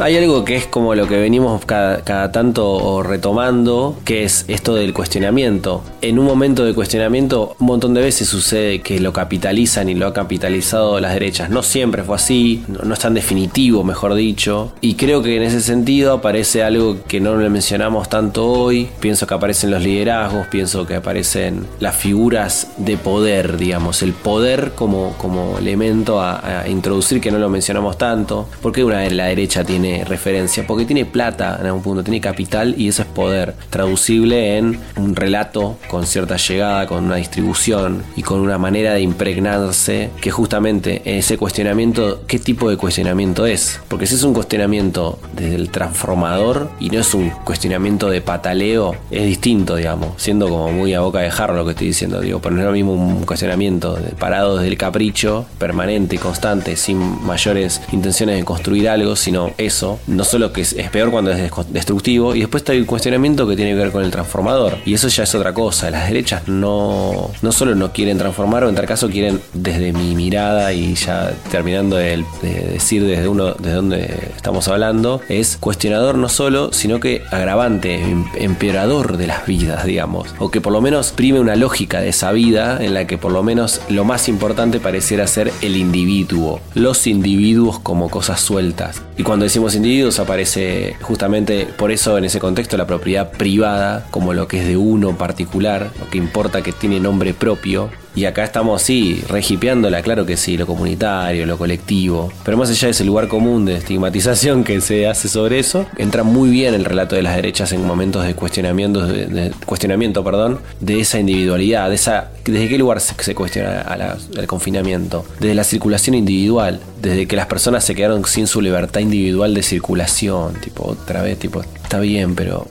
Hay 0.00 0.16
algo 0.16 0.44
que 0.44 0.54
es 0.54 0.66
como 0.66 0.94
lo 0.94 1.08
que 1.08 1.16
venimos 1.16 1.64
cada, 1.64 2.02
cada 2.02 2.30
tanto 2.30 3.02
retomando, 3.02 3.96
que 4.04 4.22
es 4.22 4.44
esto 4.46 4.76
del 4.76 4.92
cuestionamiento. 4.92 5.82
En 6.02 6.20
un 6.20 6.24
momento 6.24 6.64
de 6.64 6.72
cuestionamiento, 6.72 7.56
un 7.58 7.66
montón 7.66 7.92
de 7.92 8.00
veces 8.00 8.28
sucede 8.28 8.80
que 8.80 9.00
lo 9.00 9.12
capitalizan 9.12 9.88
y 9.88 9.94
lo 9.94 10.06
ha 10.06 10.12
capitalizado 10.12 11.00
las 11.00 11.14
derechas. 11.14 11.50
No 11.50 11.64
siempre 11.64 12.04
fue 12.04 12.14
así, 12.14 12.64
no, 12.68 12.94
es 12.94 13.00
tan 13.00 13.14
definitivo, 13.14 13.82
mejor 13.82 14.14
dicho. 14.14 14.72
Y 14.80 14.94
creo 14.94 15.20
que 15.20 15.34
en 15.34 15.42
ese 15.42 15.60
sentido 15.60 16.12
aparece 16.12 16.62
algo 16.62 16.98
que 17.08 17.20
no 17.20 17.36
le 17.36 17.50
mencionamos 17.50 18.08
tanto 18.08 18.46
hoy. 18.48 18.88
Pienso 19.00 19.26
que 19.26 19.34
aparecen 19.34 19.72
los 19.72 19.82
liderazgos, 19.82 20.46
pienso 20.46 20.86
que 20.86 20.94
aparecen 20.94 21.66
las 21.80 21.96
figuras 21.96 22.68
de 22.76 22.96
poder, 22.96 23.56
digamos, 23.56 24.02
el 24.02 24.12
poder 24.12 24.74
como, 24.76 25.14
como 25.18 25.58
elemento 25.58 26.20
a, 26.20 26.40
introducir 26.68 27.20
que 27.20 27.32
no 27.32 27.38
lo 27.38 27.48
mencionamos 27.48 27.98
tanto. 27.98 28.46
porque 28.60 28.84
una 28.84 29.02
la 29.10 29.26
derecha 29.26 29.64
tiene 29.64 29.71
referencia? 30.04 30.66
Porque 30.66 30.84
tiene 30.84 31.04
plata 31.04 31.58
en 31.60 31.66
algún 31.66 31.82
punto, 31.82 32.02
tiene 32.04 32.20
capital 32.20 32.74
y 32.76 32.88
eso 32.88 33.02
es 33.02 33.08
poder, 33.08 33.54
traducible 33.70 34.58
en 34.58 34.78
un 34.96 35.16
relato 35.16 35.78
con 35.88 36.06
cierta 36.06 36.36
llegada, 36.36 36.86
con 36.86 37.04
una 37.04 37.16
distribución 37.16 38.02
y 38.16 38.22
con 38.22 38.40
una 38.40 38.58
manera 38.58 38.94
de 38.94 39.00
impregnarse 39.00 40.10
que 40.20 40.30
justamente 40.30 41.02
ese 41.04 41.38
cuestionamiento, 41.38 42.22
¿qué 42.26 42.38
tipo 42.38 42.70
de 42.70 42.76
cuestionamiento 42.76 43.46
es? 43.46 43.80
Porque 43.88 44.06
si 44.06 44.14
es 44.14 44.22
un 44.22 44.34
cuestionamiento 44.34 45.18
desde 45.34 45.56
el 45.56 45.70
transformador 45.70 46.70
y 46.78 46.90
no 46.90 47.00
es 47.00 47.14
un 47.14 47.30
cuestionamiento 47.30 48.10
de 48.10 48.20
pataleo, 48.20 48.96
es 49.10 49.24
distinto, 49.24 49.76
digamos, 49.76 50.10
siendo 50.16 50.48
como 50.48 50.72
muy 50.72 50.94
a 50.94 51.00
boca 51.00 51.20
de 51.20 51.30
jarro 51.30 51.54
lo 51.54 51.64
que 51.64 51.72
estoy 51.72 51.88
diciendo, 51.88 52.20
digo, 52.20 52.40
pero 52.40 52.54
no 52.54 52.60
es 52.60 52.66
lo 52.66 52.72
mismo 52.72 52.92
un 52.92 53.24
cuestionamiento 53.24 53.98
parado 54.18 54.56
desde 54.56 54.68
el 54.68 54.78
capricho, 54.78 55.46
permanente 55.58 56.16
y 56.16 56.18
constante, 56.18 56.76
sin 56.76 56.98
mayores 57.24 57.80
intenciones 57.92 58.36
de 58.36 58.44
construir 58.44 58.88
algo, 58.88 59.16
sino 59.16 59.52
eso, 59.66 59.98
no 60.06 60.24
solo 60.24 60.52
que 60.52 60.62
es, 60.62 60.74
peor 60.90 61.10
cuando 61.10 61.32
es 61.32 61.50
destructivo, 61.68 62.34
y 62.34 62.40
después 62.40 62.62
está 62.62 62.72
el 62.72 62.86
cuestionamiento 62.86 63.46
que 63.46 63.56
tiene 63.56 63.72
que 63.72 63.78
ver 63.78 63.92
con 63.92 64.04
el 64.04 64.10
transformador, 64.10 64.78
y 64.84 64.94
eso 64.94 65.08
ya 65.08 65.24
es 65.24 65.34
otra 65.34 65.54
cosa, 65.54 65.90
las 65.90 66.08
derechas 66.08 66.48
no, 66.48 67.30
no 67.40 67.52
solo 67.52 67.74
no 67.74 67.92
quieren 67.92 68.18
transformar, 68.18 68.64
o 68.64 68.68
en 68.68 68.74
tal 68.74 68.86
caso 68.86 69.08
quieren 69.08 69.40
desde 69.52 69.92
mi 69.92 70.14
mirada 70.14 70.72
y 70.72 70.94
ya 70.94 71.32
terminando 71.50 71.96
de, 71.96 72.24
de 72.42 72.52
decir 72.72 73.04
desde 73.04 73.28
uno, 73.28 73.54
desde 73.54 73.74
donde 73.74 74.32
estamos 74.36 74.68
hablando, 74.68 75.20
es 75.28 75.56
cuestionador 75.58 76.16
no 76.16 76.28
solo, 76.28 76.72
sino 76.72 77.00
que 77.00 77.22
agravante, 77.30 78.02
em, 78.02 78.24
empeorador 78.34 79.16
de 79.16 79.26
las 79.26 79.46
vidas, 79.46 79.84
digamos, 79.84 80.34
o 80.38 80.50
que 80.50 80.60
por 80.60 80.72
lo 80.72 80.80
menos 80.80 81.12
prime 81.12 81.40
una 81.40 81.56
lógica 81.56 82.00
de 82.00 82.10
esa 82.10 82.32
vida 82.32 82.82
en 82.82 82.94
la 82.94 83.06
que 83.06 83.18
por 83.18 83.32
lo 83.32 83.42
menos 83.42 83.80
lo 83.88 84.04
más 84.04 84.28
importante 84.28 84.80
pareciera 84.80 85.26
ser 85.26 85.52
el 85.62 85.76
individuo, 85.76 86.60
los 86.74 87.06
individuos 87.06 87.78
como 87.78 88.10
cosas 88.10 88.40
sueltas. 88.40 89.02
Y 89.16 89.22
cuando 89.22 89.44
decimos 89.52 89.74
individuos 89.74 90.18
aparece 90.18 90.96
justamente 91.02 91.66
por 91.76 91.92
eso 91.92 92.16
en 92.16 92.24
ese 92.24 92.40
contexto 92.40 92.78
la 92.78 92.86
propiedad 92.86 93.32
privada 93.32 94.06
como 94.10 94.32
lo 94.32 94.48
que 94.48 94.60
es 94.60 94.66
de 94.66 94.78
uno 94.78 95.18
particular, 95.18 95.90
lo 96.00 96.08
que 96.08 96.16
importa 96.16 96.62
que 96.62 96.72
tiene 96.72 97.00
nombre 97.00 97.34
propio, 97.34 97.90
y 98.14 98.26
acá 98.26 98.44
estamos, 98.44 98.82
sí, 98.82 99.22
regipeándola, 99.28 100.02
claro 100.02 100.26
que 100.26 100.36
sí, 100.36 100.56
lo 100.56 100.66
comunitario, 100.66 101.46
lo 101.46 101.56
colectivo. 101.56 102.30
Pero 102.44 102.56
más 102.56 102.70
allá 102.70 102.88
de 102.88 102.90
ese 102.90 103.04
lugar 103.04 103.28
común 103.28 103.64
de 103.64 103.76
estigmatización 103.76 104.64
que 104.64 104.80
se 104.80 105.06
hace 105.06 105.28
sobre 105.28 105.58
eso, 105.58 105.86
entra 105.96 106.22
muy 106.22 106.50
bien 106.50 106.74
el 106.74 106.84
relato 106.84 107.16
de 107.16 107.22
las 107.22 107.36
derechas 107.36 107.72
en 107.72 107.86
momentos 107.86 108.24
de 108.24 108.34
cuestionamiento, 108.34 109.06
de, 109.06 109.52
cuestionamiento 109.64 110.22
perdón, 110.22 110.60
de 110.80 111.00
esa 111.00 111.18
individualidad, 111.18 111.88
de 111.88 111.94
esa, 111.94 112.30
desde 112.44 112.68
qué 112.68 112.78
lugar 112.78 113.00
se, 113.00 113.34
cuestiona 113.34 113.80
al 113.80 114.46
confinamiento, 114.46 115.24
desde 115.40 115.54
la 115.54 115.64
circulación 115.64 116.14
individual, 116.14 116.80
desde 117.00 117.26
que 117.26 117.36
las 117.36 117.46
personas 117.46 117.84
se 117.84 117.94
quedaron 117.94 118.24
sin 118.26 118.46
su 118.46 118.60
libertad 118.60 119.00
individual 119.00 119.54
de 119.54 119.62
circulación, 119.62 120.54
tipo, 120.60 120.86
otra 120.90 121.22
vez, 121.22 121.38
tipo, 121.38 121.60
está 121.60 121.98
bien, 121.98 122.34
pero 122.34 122.66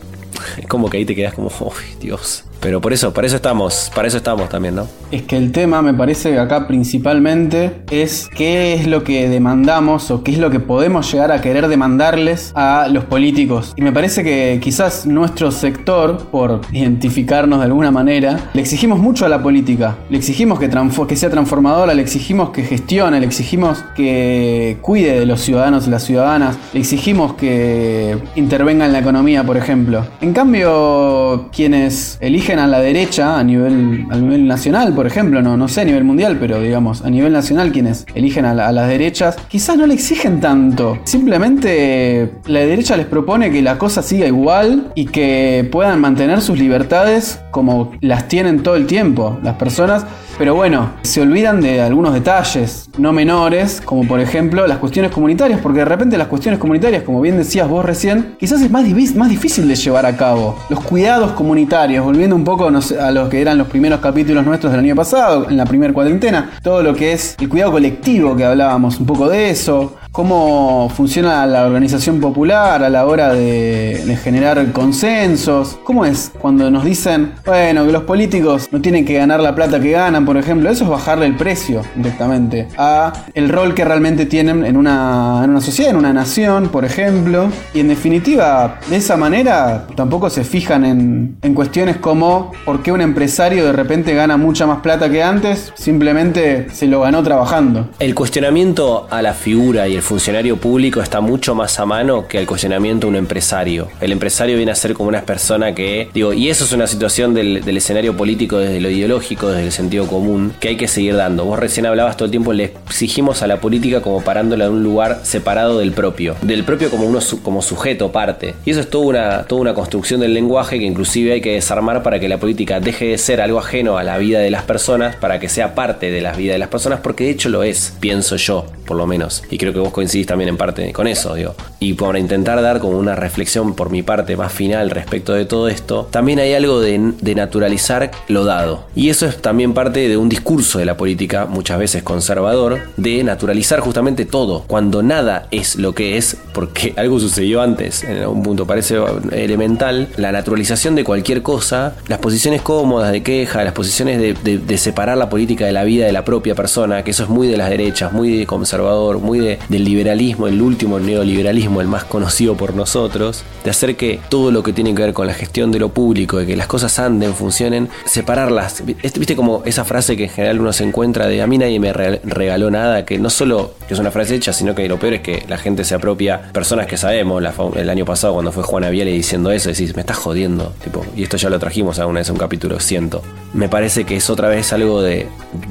es 0.57 0.67
como 0.67 0.89
que 0.89 0.97
ahí 0.97 1.05
te 1.05 1.15
quedas 1.15 1.33
como, 1.33 1.49
uy, 1.59 1.99
Dios. 1.99 2.43
Pero 2.61 2.79
por 2.79 2.93
eso, 2.93 3.11
para 3.11 3.25
eso 3.25 3.35
estamos, 3.35 3.91
para 3.93 4.07
eso 4.07 4.17
estamos 4.17 4.47
también, 4.47 4.75
¿no? 4.75 4.87
Es 5.11 5.23
que 5.23 5.35
el 5.35 5.51
tema 5.51 5.81
me 5.81 5.93
parece 5.93 6.39
acá 6.39 6.67
principalmente 6.67 7.81
es 7.89 8.29
qué 8.35 8.75
es 8.75 8.87
lo 8.87 9.03
que 9.03 9.27
demandamos 9.27 10.11
o 10.11 10.23
qué 10.23 10.31
es 10.31 10.37
lo 10.37 10.51
que 10.51 10.59
podemos 10.59 11.11
llegar 11.11 11.31
a 11.31 11.41
querer 11.41 11.67
demandarles 11.67 12.51
a 12.55 12.87
los 12.87 13.03
políticos. 13.05 13.73
Y 13.75 13.81
me 13.81 13.91
parece 13.91 14.23
que 14.23 14.59
quizás 14.61 15.07
nuestro 15.07 15.51
sector, 15.51 16.27
por 16.27 16.61
identificarnos 16.71 17.59
de 17.59 17.65
alguna 17.65 17.89
manera, 17.89 18.51
le 18.53 18.61
exigimos 18.61 18.99
mucho 18.99 19.25
a 19.25 19.29
la 19.29 19.41
política. 19.41 19.97
Le 20.09 20.17
exigimos 20.17 20.59
que, 20.59 20.69
que 20.69 21.15
sea 21.15 21.29
transformadora, 21.31 21.95
le 21.95 22.01
exigimos 22.03 22.51
que 22.51 22.63
gestione, 22.63 23.19
le 23.19 23.25
exigimos 23.25 23.83
que 23.95 24.77
cuide 24.81 25.19
de 25.19 25.25
los 25.25 25.41
ciudadanos 25.41 25.87
y 25.87 25.89
las 25.89 26.03
ciudadanas, 26.03 26.57
le 26.73 26.79
exigimos 26.79 27.33
que 27.33 28.17
intervenga 28.35 28.85
en 28.85 28.93
la 28.93 28.99
economía, 28.99 29.43
por 29.43 29.57
ejemplo. 29.57 30.05
En 30.21 30.33
cambio, 30.33 31.49
quienes 31.51 32.17
eligen 32.21 32.50
a 32.59 32.67
la 32.67 32.79
derecha 32.79 33.39
a 33.39 33.43
nivel, 33.43 34.05
a 34.09 34.17
nivel 34.17 34.47
nacional, 34.47 34.93
por 34.93 35.07
ejemplo, 35.07 35.41
no, 35.41 35.57
no 35.57 35.67
sé 35.67 35.81
a 35.81 35.85
nivel 35.85 36.03
mundial, 36.03 36.37
pero 36.39 36.59
digamos, 36.61 37.03
a 37.03 37.09
nivel 37.09 37.33
nacional 37.33 37.71
quienes 37.71 38.05
eligen 38.13 38.45
a, 38.45 38.53
las 38.53 38.87
derechas, 38.87 39.37
quizás 39.47 39.77
no 39.77 39.85
le 39.85 39.93
exigen 39.93 40.39
tanto. 40.39 40.99
Simplemente 41.03 42.31
la 42.45 42.61
derecha 42.61 42.97
les 42.97 43.05
propone 43.05 43.51
que 43.51 43.61
la 43.61 43.77
cosa 43.77 44.01
siga 44.01 44.27
igual 44.27 44.91
y 44.95 45.05
que 45.05 45.67
puedan 45.71 45.99
mantener 45.99 46.41
sus 46.41 46.57
libertades 46.57 47.39
como 47.51 47.91
las 48.01 48.27
tienen 48.27 48.63
todo 48.63 48.75
el 48.75 48.85
tiempo 48.87 49.39
las 49.43 49.55
personas 49.55 50.05
pero 50.41 50.55
bueno, 50.55 50.93
se 51.03 51.21
olvidan 51.21 51.61
de 51.61 51.81
algunos 51.81 52.15
detalles 52.15 52.89
no 52.97 53.13
menores, 53.13 53.79
como 53.79 54.07
por 54.07 54.19
ejemplo 54.19 54.65
las 54.65 54.79
cuestiones 54.79 55.11
comunitarias, 55.11 55.59
porque 55.61 55.77
de 55.77 55.85
repente 55.85 56.17
las 56.17 56.29
cuestiones 56.29 56.59
comunitarias, 56.59 57.03
como 57.03 57.21
bien 57.21 57.37
decías 57.37 57.69
vos 57.69 57.85
recién, 57.85 58.37
quizás 58.39 58.59
es 58.59 58.71
más, 58.71 58.83
más 59.13 59.29
difícil 59.29 59.67
de 59.67 59.75
llevar 59.75 60.07
a 60.07 60.17
cabo. 60.17 60.57
Los 60.71 60.79
cuidados 60.79 61.33
comunitarios, 61.33 62.03
volviendo 62.03 62.35
un 62.35 62.43
poco 62.43 62.69
a 62.69 63.11
los 63.11 63.29
que 63.29 63.39
eran 63.39 63.59
los 63.59 63.67
primeros 63.67 63.99
capítulos 63.99 64.43
nuestros 64.43 64.71
del 64.71 64.81
año 64.81 64.95
pasado, 64.95 65.47
en 65.47 65.57
la 65.57 65.65
primera 65.65 65.93
cuarentena, 65.93 66.49
todo 66.63 66.81
lo 66.81 66.95
que 66.95 67.13
es 67.13 67.35
el 67.39 67.47
cuidado 67.47 67.73
colectivo 67.73 68.35
que 68.35 68.43
hablábamos, 68.43 68.99
un 68.99 69.05
poco 69.05 69.29
de 69.29 69.51
eso, 69.51 69.97
cómo 70.11 70.91
funciona 70.95 71.45
la 71.45 71.65
organización 71.65 72.19
popular 72.19 72.83
a 72.83 72.89
la 72.89 73.05
hora 73.05 73.33
de, 73.33 74.17
generar 74.21 74.71
consensos. 74.73 75.79
¿Cómo 75.83 76.05
es 76.05 76.31
cuando 76.39 76.69
nos 76.69 76.83
dicen, 76.83 77.33
bueno, 77.45 77.85
que 77.85 77.91
los 77.91 78.03
políticos 78.03 78.67
no 78.71 78.81
tienen 78.81 79.05
que 79.05 79.13
ganar 79.13 79.39
la 79.39 79.55
plata 79.55 79.79
que 79.79 79.91
ganan, 79.91 80.25
por 80.25 80.37
ejemplo? 80.37 80.69
Eso 80.69 80.83
es 80.83 80.89
bajarle 80.89 81.25
el 81.25 81.35
precio 81.35 81.81
directamente 81.95 82.67
a 82.77 83.13
el 83.33 83.49
rol 83.49 83.73
que 83.73 83.85
realmente 83.85 84.25
tienen 84.25 84.65
en 84.65 84.75
una, 84.75 85.41
en 85.43 85.49
una 85.49 85.61
sociedad, 85.61 85.91
en 85.91 85.97
una 85.97 86.13
nación, 86.13 86.69
por 86.69 86.83
ejemplo. 86.83 87.49
Y 87.73 87.79
en 87.79 87.87
definitiva, 87.87 88.79
de 88.89 88.97
esa 88.97 89.15
manera 89.17 89.87
tampoco 89.95 90.29
se 90.29 90.43
fijan 90.43 90.83
en, 90.85 91.37
en 91.41 91.53
cuestiones 91.53 91.97
como 91.97 92.51
por 92.65 92.83
qué 92.83 92.91
un 92.91 93.01
empresario 93.01 93.65
de 93.65 93.73
repente 93.73 94.13
gana 94.13 94.37
mucha 94.37 94.67
más 94.67 94.81
plata 94.81 95.09
que 95.09 95.23
antes, 95.23 95.71
simplemente 95.75 96.67
se 96.71 96.87
lo 96.87 97.01
ganó 97.01 97.23
trabajando. 97.23 97.89
El 97.99 98.13
cuestionamiento 98.13 99.07
a 99.09 99.21
la 99.21 99.33
figura 99.33 99.87
y 99.87 99.95
el 99.95 100.00
funcionario 100.01 100.57
público 100.57 101.01
está 101.01 101.21
mucho 101.21 101.55
más 101.55 101.79
a 101.79 101.85
mano 101.85 102.27
que 102.27 102.37
el 102.37 102.47
cuestionamiento 102.47 103.07
a 103.07 103.09
un 103.09 103.15
empresario. 103.15 103.89
El 103.99 104.11
empresario 104.11 104.57
viene 104.57 104.71
a 104.71 104.75
ser 104.75 104.93
como 104.93 105.09
una 105.09 105.21
persona 105.21 105.73
que, 105.73 106.09
digo, 106.13 106.33
y 106.33 106.49
eso 106.49 106.63
es 106.63 106.71
una 106.71 106.87
situación 106.87 107.33
del, 107.33 107.61
escenario 107.77 108.15
político 108.15 108.59
desde 108.59 108.79
lo 108.79 108.89
ideológico, 108.89 109.49
desde 109.49 109.65
el 109.65 109.71
sentido 109.71 110.07
común, 110.07 110.53
que 110.59 110.69
hay 110.69 110.77
que 110.77 110.87
seguir 110.87 111.15
dando. 111.15 111.45
Vos 111.45 111.57
recién 111.57 111.85
hablabas 111.85 112.17
todo 112.17 112.25
el 112.25 112.31
tiempo, 112.31 112.53
le 112.53 112.73
exigimos 112.85 113.41
a 113.41 113.47
la 113.47 113.59
política 113.59 114.01
como 114.01 114.21
parándola 114.21 114.65
de 114.65 114.71
un 114.71 114.83
lugar 114.83 115.21
separado 115.23 115.79
del 115.79 115.91
propio, 115.93 116.35
del 116.41 116.63
propio 116.63 116.89
como 116.89 117.05
uno 117.05 117.19
como 117.41 117.61
sujeto, 117.61 118.11
parte. 118.11 118.55
Y 118.65 118.71
eso 118.71 118.81
es 118.81 118.89
toda 118.89 119.05
una, 119.05 119.43
toda 119.43 119.61
una 119.61 119.73
construcción 119.73 120.19
del 120.19 120.33
lenguaje 120.33 120.79
que 120.79 120.85
inclusive 120.85 121.33
hay 121.33 121.41
que 121.41 121.53
desarmar 121.53 122.03
para 122.03 122.19
que 122.19 122.29
la 122.29 122.37
política 122.37 122.79
deje 122.79 123.05
de 123.05 123.17
ser 123.17 123.41
algo 123.41 123.59
ajeno 123.59 123.97
a 123.97 124.03
la 124.03 124.17
vida 124.17 124.39
de 124.39 124.51
las 124.51 124.63
personas, 124.63 125.15
para 125.15 125.39
que 125.39 125.49
sea 125.49 125.75
parte 125.75 126.11
de 126.11 126.21
la 126.21 126.33
vida 126.33 126.53
de 126.53 126.59
las 126.59 126.69
personas, 126.69 126.99
porque 126.99 127.25
de 127.25 127.31
hecho 127.31 127.49
lo 127.49 127.63
es, 127.63 127.93
pienso 127.99 128.35
yo, 128.35 128.65
por 128.85 128.97
lo 128.97 129.07
menos. 129.07 129.43
Y 129.49 129.57
creo 129.57 129.73
que 129.73 129.79
vos 129.79 129.90
coincidís 129.91 130.27
también 130.27 130.49
en 130.49 130.57
parte 130.57 130.91
con 130.93 131.07
eso, 131.07 131.35
digo. 131.35 131.55
Y 131.79 131.93
por 131.93 132.17
intentar 132.17 132.61
dar 132.61 132.79
como 132.79 132.97
una 132.97 133.15
reflexión 133.15 133.75
por 133.75 133.89
mi 133.89 134.03
parte 134.03 134.35
más 134.35 134.51
final 134.51 134.89
respecto 134.89 135.33
de 135.33 135.45
todo 135.45 135.67
esto, 135.67 136.07
también 136.11 136.39
hay 136.39 136.53
algo 136.53 136.79
de, 136.79 136.99
naturalizar 137.35 138.11
lo 138.27 138.45
dado. 138.45 138.85
Y 138.95 139.09
eso 139.09 139.25
es 139.25 139.41
también 139.41 139.73
parte 139.73 140.07
de 140.07 140.17
un 140.17 140.29
discurso 140.29 140.79
de 140.79 140.85
la 140.85 140.97
política, 140.97 141.45
muchas 141.45 141.79
veces 141.79 142.03
conservador, 142.03 142.79
de 142.97 143.23
naturalizar 143.23 143.79
justamente 143.79 144.25
todo, 144.25 144.63
cuando 144.67 145.01
nada 145.01 145.47
es 145.51 145.75
lo 145.75 145.93
que 145.93 146.17
es, 146.17 146.37
porque 146.53 146.93
algo 146.97 147.19
sucedió 147.19 147.61
antes, 147.61 148.03
en 148.03 148.19
algún 148.19 148.43
punto 148.43 148.65
parece 148.65 148.97
elemental, 149.31 150.09
la 150.17 150.31
naturalización 150.31 150.95
de 150.95 151.03
cualquier 151.03 151.41
cosa, 151.41 151.95
las 152.07 152.19
posiciones 152.19 152.61
cómodas 152.61 153.11
de 153.11 153.23
queja, 153.23 153.63
las 153.63 153.73
posiciones 153.73 154.19
de, 154.19 154.77
separar 154.77 155.17
la 155.17 155.29
política 155.29 155.65
de 155.65 155.71
la 155.71 155.83
vida 155.83 156.05
de 156.05 156.11
la 156.11 156.25
propia 156.25 156.55
persona, 156.55 157.03
que 157.03 157.11
eso 157.11 157.23
es 157.23 157.29
muy 157.29 157.47
de 157.47 157.57
las 157.57 157.69
derechas, 157.69 158.11
muy 158.11 158.45
conservador, 158.45 159.19
muy 159.19 159.39
de, 159.39 159.59
el 159.81 159.85
liberalismo, 159.85 160.47
el 160.47 160.61
último 160.61 160.99
neoliberalismo, 160.99 161.81
el 161.81 161.87
más 161.87 162.03
conocido 162.03 162.55
por 162.55 162.75
nosotros, 162.75 163.43
de 163.63 163.69
hacer 163.71 163.95
que 163.95 164.19
todo 164.29 164.51
lo 164.51 164.63
que 164.63 164.73
tiene 164.73 164.93
que 164.93 165.01
ver 165.01 165.13
con 165.13 165.27
la 165.27 165.33
gestión 165.33 165.71
de 165.71 165.79
lo 165.79 165.89
público, 165.89 166.37
de 166.37 166.45
que 166.45 166.55
las 166.55 166.67
cosas 166.67 166.99
anden, 166.99 167.33
funcionen, 167.33 167.89
separarlas. 168.05 168.83
Viste 168.85 169.35
como 169.35 169.63
esa 169.65 169.83
frase 169.83 170.15
que 170.15 170.25
en 170.25 170.29
general 170.29 170.61
uno 170.61 170.71
se 170.71 170.83
encuentra 170.83 171.27
de 171.27 171.41
a 171.41 171.47
mí 171.47 171.57
nadie 171.57 171.79
me 171.79 171.91
regaló 171.91 172.69
nada, 172.69 173.05
que 173.05 173.17
no 173.17 173.29
solo 173.29 173.73
es 173.89 173.97
una 173.99 174.11
frase 174.11 174.35
hecha, 174.35 174.53
sino 174.53 174.75
que 174.75 174.87
lo 174.87 174.99
peor 174.99 175.15
es 175.15 175.21
que 175.21 175.43
la 175.47 175.57
gente 175.57 175.83
se 175.83 175.95
apropia, 175.95 176.41
personas 176.53 176.85
que 176.85 176.97
sabemos, 176.97 177.43
el 177.75 177.89
año 177.89 178.05
pasado 178.05 178.33
cuando 178.33 178.51
fue 178.51 178.63
Juana 178.63 178.89
Viale 178.89 179.11
diciendo 179.11 179.51
eso, 179.51 179.69
decís, 179.69 179.95
me 179.95 180.01
estás 180.01 180.17
jodiendo, 180.17 180.73
tipo, 180.83 181.05
y 181.15 181.23
esto 181.23 181.37
ya 181.37 181.49
lo 181.49 181.59
trajimos 181.59 181.97
alguna 181.99 182.19
vez 182.19 182.29
en 182.29 182.33
un 182.33 182.39
capítulo, 182.39 182.79
siento. 182.79 183.23
Me 183.53 183.67
parece 183.67 184.05
que 184.05 184.15
es 184.15 184.29
otra 184.29 184.47
vez 184.47 184.71
algo 184.73 185.01
de, 185.01 185.27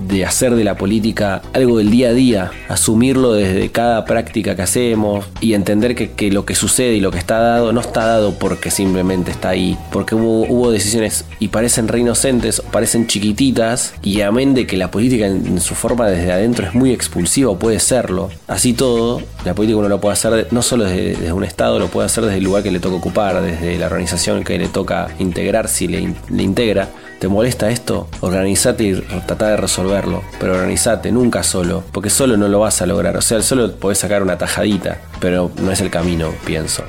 de 0.06 0.24
hacer 0.24 0.54
de 0.54 0.64
la 0.64 0.76
política 0.76 1.42
algo 1.52 1.78
del 1.78 1.90
día 1.90 2.08
a 2.08 2.12
día, 2.12 2.50
asumirlo 2.68 3.32
desde 3.32 3.70
cada 3.70 3.99
práctica 4.04 4.54
que 4.56 4.62
hacemos 4.62 5.26
y 5.40 5.54
entender 5.54 5.94
que, 5.94 6.30
lo 6.30 6.44
que 6.44 6.54
sucede 6.54 6.94
y 6.94 7.00
lo 7.00 7.10
que 7.10 7.18
está 7.18 7.38
dado 7.38 7.72
no 7.72 7.80
está 7.80 8.06
dado 8.06 8.38
porque 8.38 8.70
simplemente 8.70 9.30
está 9.30 9.50
ahí, 9.50 9.76
porque 9.92 10.14
hubo, 10.14 10.70
decisiones 10.70 11.24
y 11.38 11.48
parecen 11.48 11.88
re 11.88 12.00
inocentes, 12.00 12.62
parecen 12.70 13.06
chiquititas, 13.06 13.94
y 14.02 14.20
amén 14.20 14.54
de 14.54 14.66
que 14.66 14.76
la 14.76 14.90
política 14.90 15.26
en, 15.26 15.60
su 15.60 15.74
forma 15.74 16.08
desde 16.08 16.32
adentro 16.32 16.66
es 16.66 16.74
muy 16.74 16.92
expulsiva, 16.92 17.58
puede 17.58 17.80
serlo. 17.80 18.30
Así 18.46 18.72
todo, 18.72 19.22
la 19.44 19.54
política 19.54 19.78
uno 19.78 19.88
lo 19.88 20.00
puede 20.00 20.12
hacer 20.12 20.48
no 20.50 20.62
solo 20.62 20.84
desde, 20.84 21.32
un 21.32 21.44
Estado, 21.44 21.78
lo 21.78 21.88
puede 21.88 22.06
hacer 22.06 22.24
desde 22.24 22.38
el 22.38 22.44
lugar 22.44 22.62
que 22.62 22.70
le 22.70 22.80
toca 22.80 22.96
ocupar, 22.96 23.42
desde 23.42 23.78
la 23.78 23.86
organización 23.86 24.44
que 24.44 24.58
le 24.58 24.68
toca 24.68 25.08
integrar 25.18 25.68
si 25.68 25.88
le 25.88 26.14
integra. 26.38 26.88
¿Te 27.20 27.28
molesta 27.28 27.68
esto? 27.68 28.08
Organizate 28.20 28.82
y 28.82 28.94
trata 29.26 29.48
de 29.48 29.58
resolverlo. 29.58 30.22
Pero 30.40 30.54
organizate, 30.54 31.12
nunca 31.12 31.42
solo. 31.42 31.84
Porque 31.92 32.08
solo 32.08 32.38
no 32.38 32.48
lo 32.48 32.60
vas 32.60 32.80
a 32.80 32.86
lograr. 32.86 33.14
O 33.18 33.20
sea, 33.20 33.42
solo 33.42 33.76
podés 33.76 33.98
sacar 33.98 34.22
una 34.22 34.38
tajadita. 34.38 34.96
Pero 35.20 35.50
no 35.60 35.70
es 35.70 35.82
el 35.82 35.90
camino, 35.90 36.30
pienso. 36.46 36.82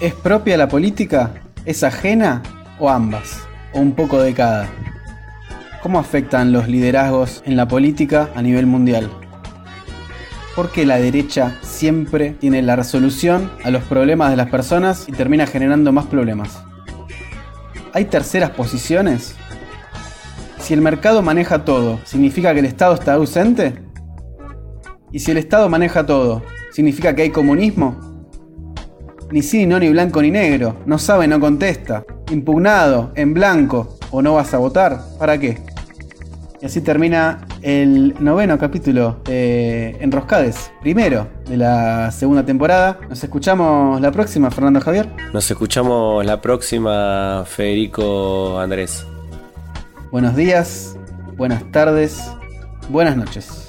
¿Es 0.00 0.14
propia 0.14 0.56
la 0.56 0.68
política? 0.68 1.34
¿Es 1.66 1.82
ajena? 1.82 2.42
¿O 2.78 2.88
ambas? 2.88 3.40
¿O 3.74 3.80
un 3.80 3.92
poco 3.92 4.18
de 4.22 4.32
cada? 4.32 4.66
¿Cómo 5.82 5.98
afectan 5.98 6.50
los 6.50 6.66
liderazgos 6.66 7.42
en 7.44 7.56
la 7.56 7.68
política 7.68 8.30
a 8.34 8.40
nivel 8.40 8.64
mundial? 8.64 9.10
¿Por 10.56 10.70
qué 10.70 10.86
la 10.86 10.96
derecha 10.96 11.54
siempre 11.60 12.30
tiene 12.30 12.62
la 12.62 12.76
resolución 12.76 13.52
a 13.62 13.70
los 13.70 13.84
problemas 13.84 14.30
de 14.30 14.36
las 14.36 14.48
personas 14.48 15.04
y 15.06 15.12
termina 15.12 15.46
generando 15.46 15.92
más 15.92 16.06
problemas? 16.06 16.62
¿Hay 17.92 18.04
terceras 18.04 18.50
posiciones? 18.50 19.34
Si 20.58 20.74
el 20.74 20.82
mercado 20.82 21.22
maneja 21.22 21.64
todo, 21.64 21.98
¿significa 22.04 22.52
que 22.52 22.60
el 22.60 22.66
Estado 22.66 22.94
está 22.94 23.14
ausente? 23.14 23.74
¿Y 25.10 25.20
si 25.20 25.30
el 25.30 25.38
Estado 25.38 25.68
maneja 25.68 26.04
todo, 26.04 26.42
significa 26.70 27.14
que 27.14 27.22
hay 27.22 27.30
comunismo? 27.30 27.96
Ni 29.30 29.42
sí, 29.42 29.66
no, 29.66 29.78
ni 29.78 29.88
blanco 29.88 30.20
ni 30.20 30.30
negro. 30.30 30.76
No 30.84 30.98
sabe, 30.98 31.26
no 31.26 31.40
contesta. 31.40 32.04
Impugnado, 32.30 33.12
en 33.14 33.32
blanco. 33.34 33.98
¿O 34.10 34.22
no 34.22 34.34
vas 34.34 34.52
a 34.52 34.58
votar? 34.58 35.00
¿Para 35.18 35.38
qué? 35.38 35.58
Y 36.60 36.66
así 36.66 36.80
termina 36.80 37.46
el 37.62 38.14
noveno 38.18 38.58
capítulo 38.58 39.20
de 39.24 39.96
Enroscades, 40.00 40.70
primero 40.80 41.28
de 41.48 41.56
la 41.56 42.10
segunda 42.10 42.44
temporada. 42.44 42.98
Nos 43.08 43.22
escuchamos 43.22 44.00
la 44.00 44.12
próxima, 44.12 44.50
Fernando 44.50 44.80
Javier. 44.80 45.08
Nos 45.32 45.50
escuchamos 45.50 46.24
la 46.24 46.40
próxima, 46.40 47.44
Federico 47.46 48.58
Andrés. 48.58 49.06
Buenos 50.10 50.36
días, 50.36 50.96
buenas 51.36 51.70
tardes, 51.70 52.20
buenas 52.88 53.16
noches. 53.16 53.68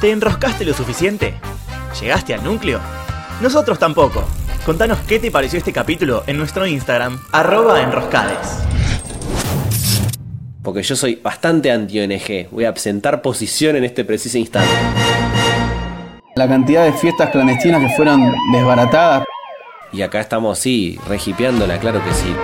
¿Te 0.00 0.10
enroscaste 0.10 0.66
lo 0.66 0.74
suficiente? 0.74 1.34
¿Llegaste 1.98 2.34
al 2.34 2.44
núcleo? 2.44 2.78
Nosotros 3.40 3.78
tampoco. 3.78 4.24
Contanos 4.64 4.98
qué 5.00 5.18
te 5.18 5.30
pareció 5.30 5.58
este 5.58 5.74
capítulo 5.74 6.24
en 6.26 6.38
nuestro 6.38 6.66
Instagram, 6.66 7.20
arroba 7.32 7.82
enroscades. 7.82 8.64
Porque 10.62 10.82
yo 10.82 10.96
soy 10.96 11.16
bastante 11.16 11.70
anti-ONG. 11.70 12.48
Voy 12.50 12.64
a 12.64 12.70
absentar 12.70 13.20
posición 13.20 13.76
en 13.76 13.84
este 13.84 14.06
preciso 14.06 14.38
instante. 14.38 14.70
La 16.34 16.48
cantidad 16.48 16.82
de 16.86 16.94
fiestas 16.94 17.28
clandestinas 17.28 17.82
que 17.82 17.94
fueron 17.94 18.34
desbaratadas. 18.52 19.24
Y 19.92 20.00
acá 20.00 20.20
estamos, 20.20 20.58
sí, 20.58 20.98
regipeándola, 21.08 21.78
claro 21.78 22.02
que 22.02 22.14
sí. 22.14 22.34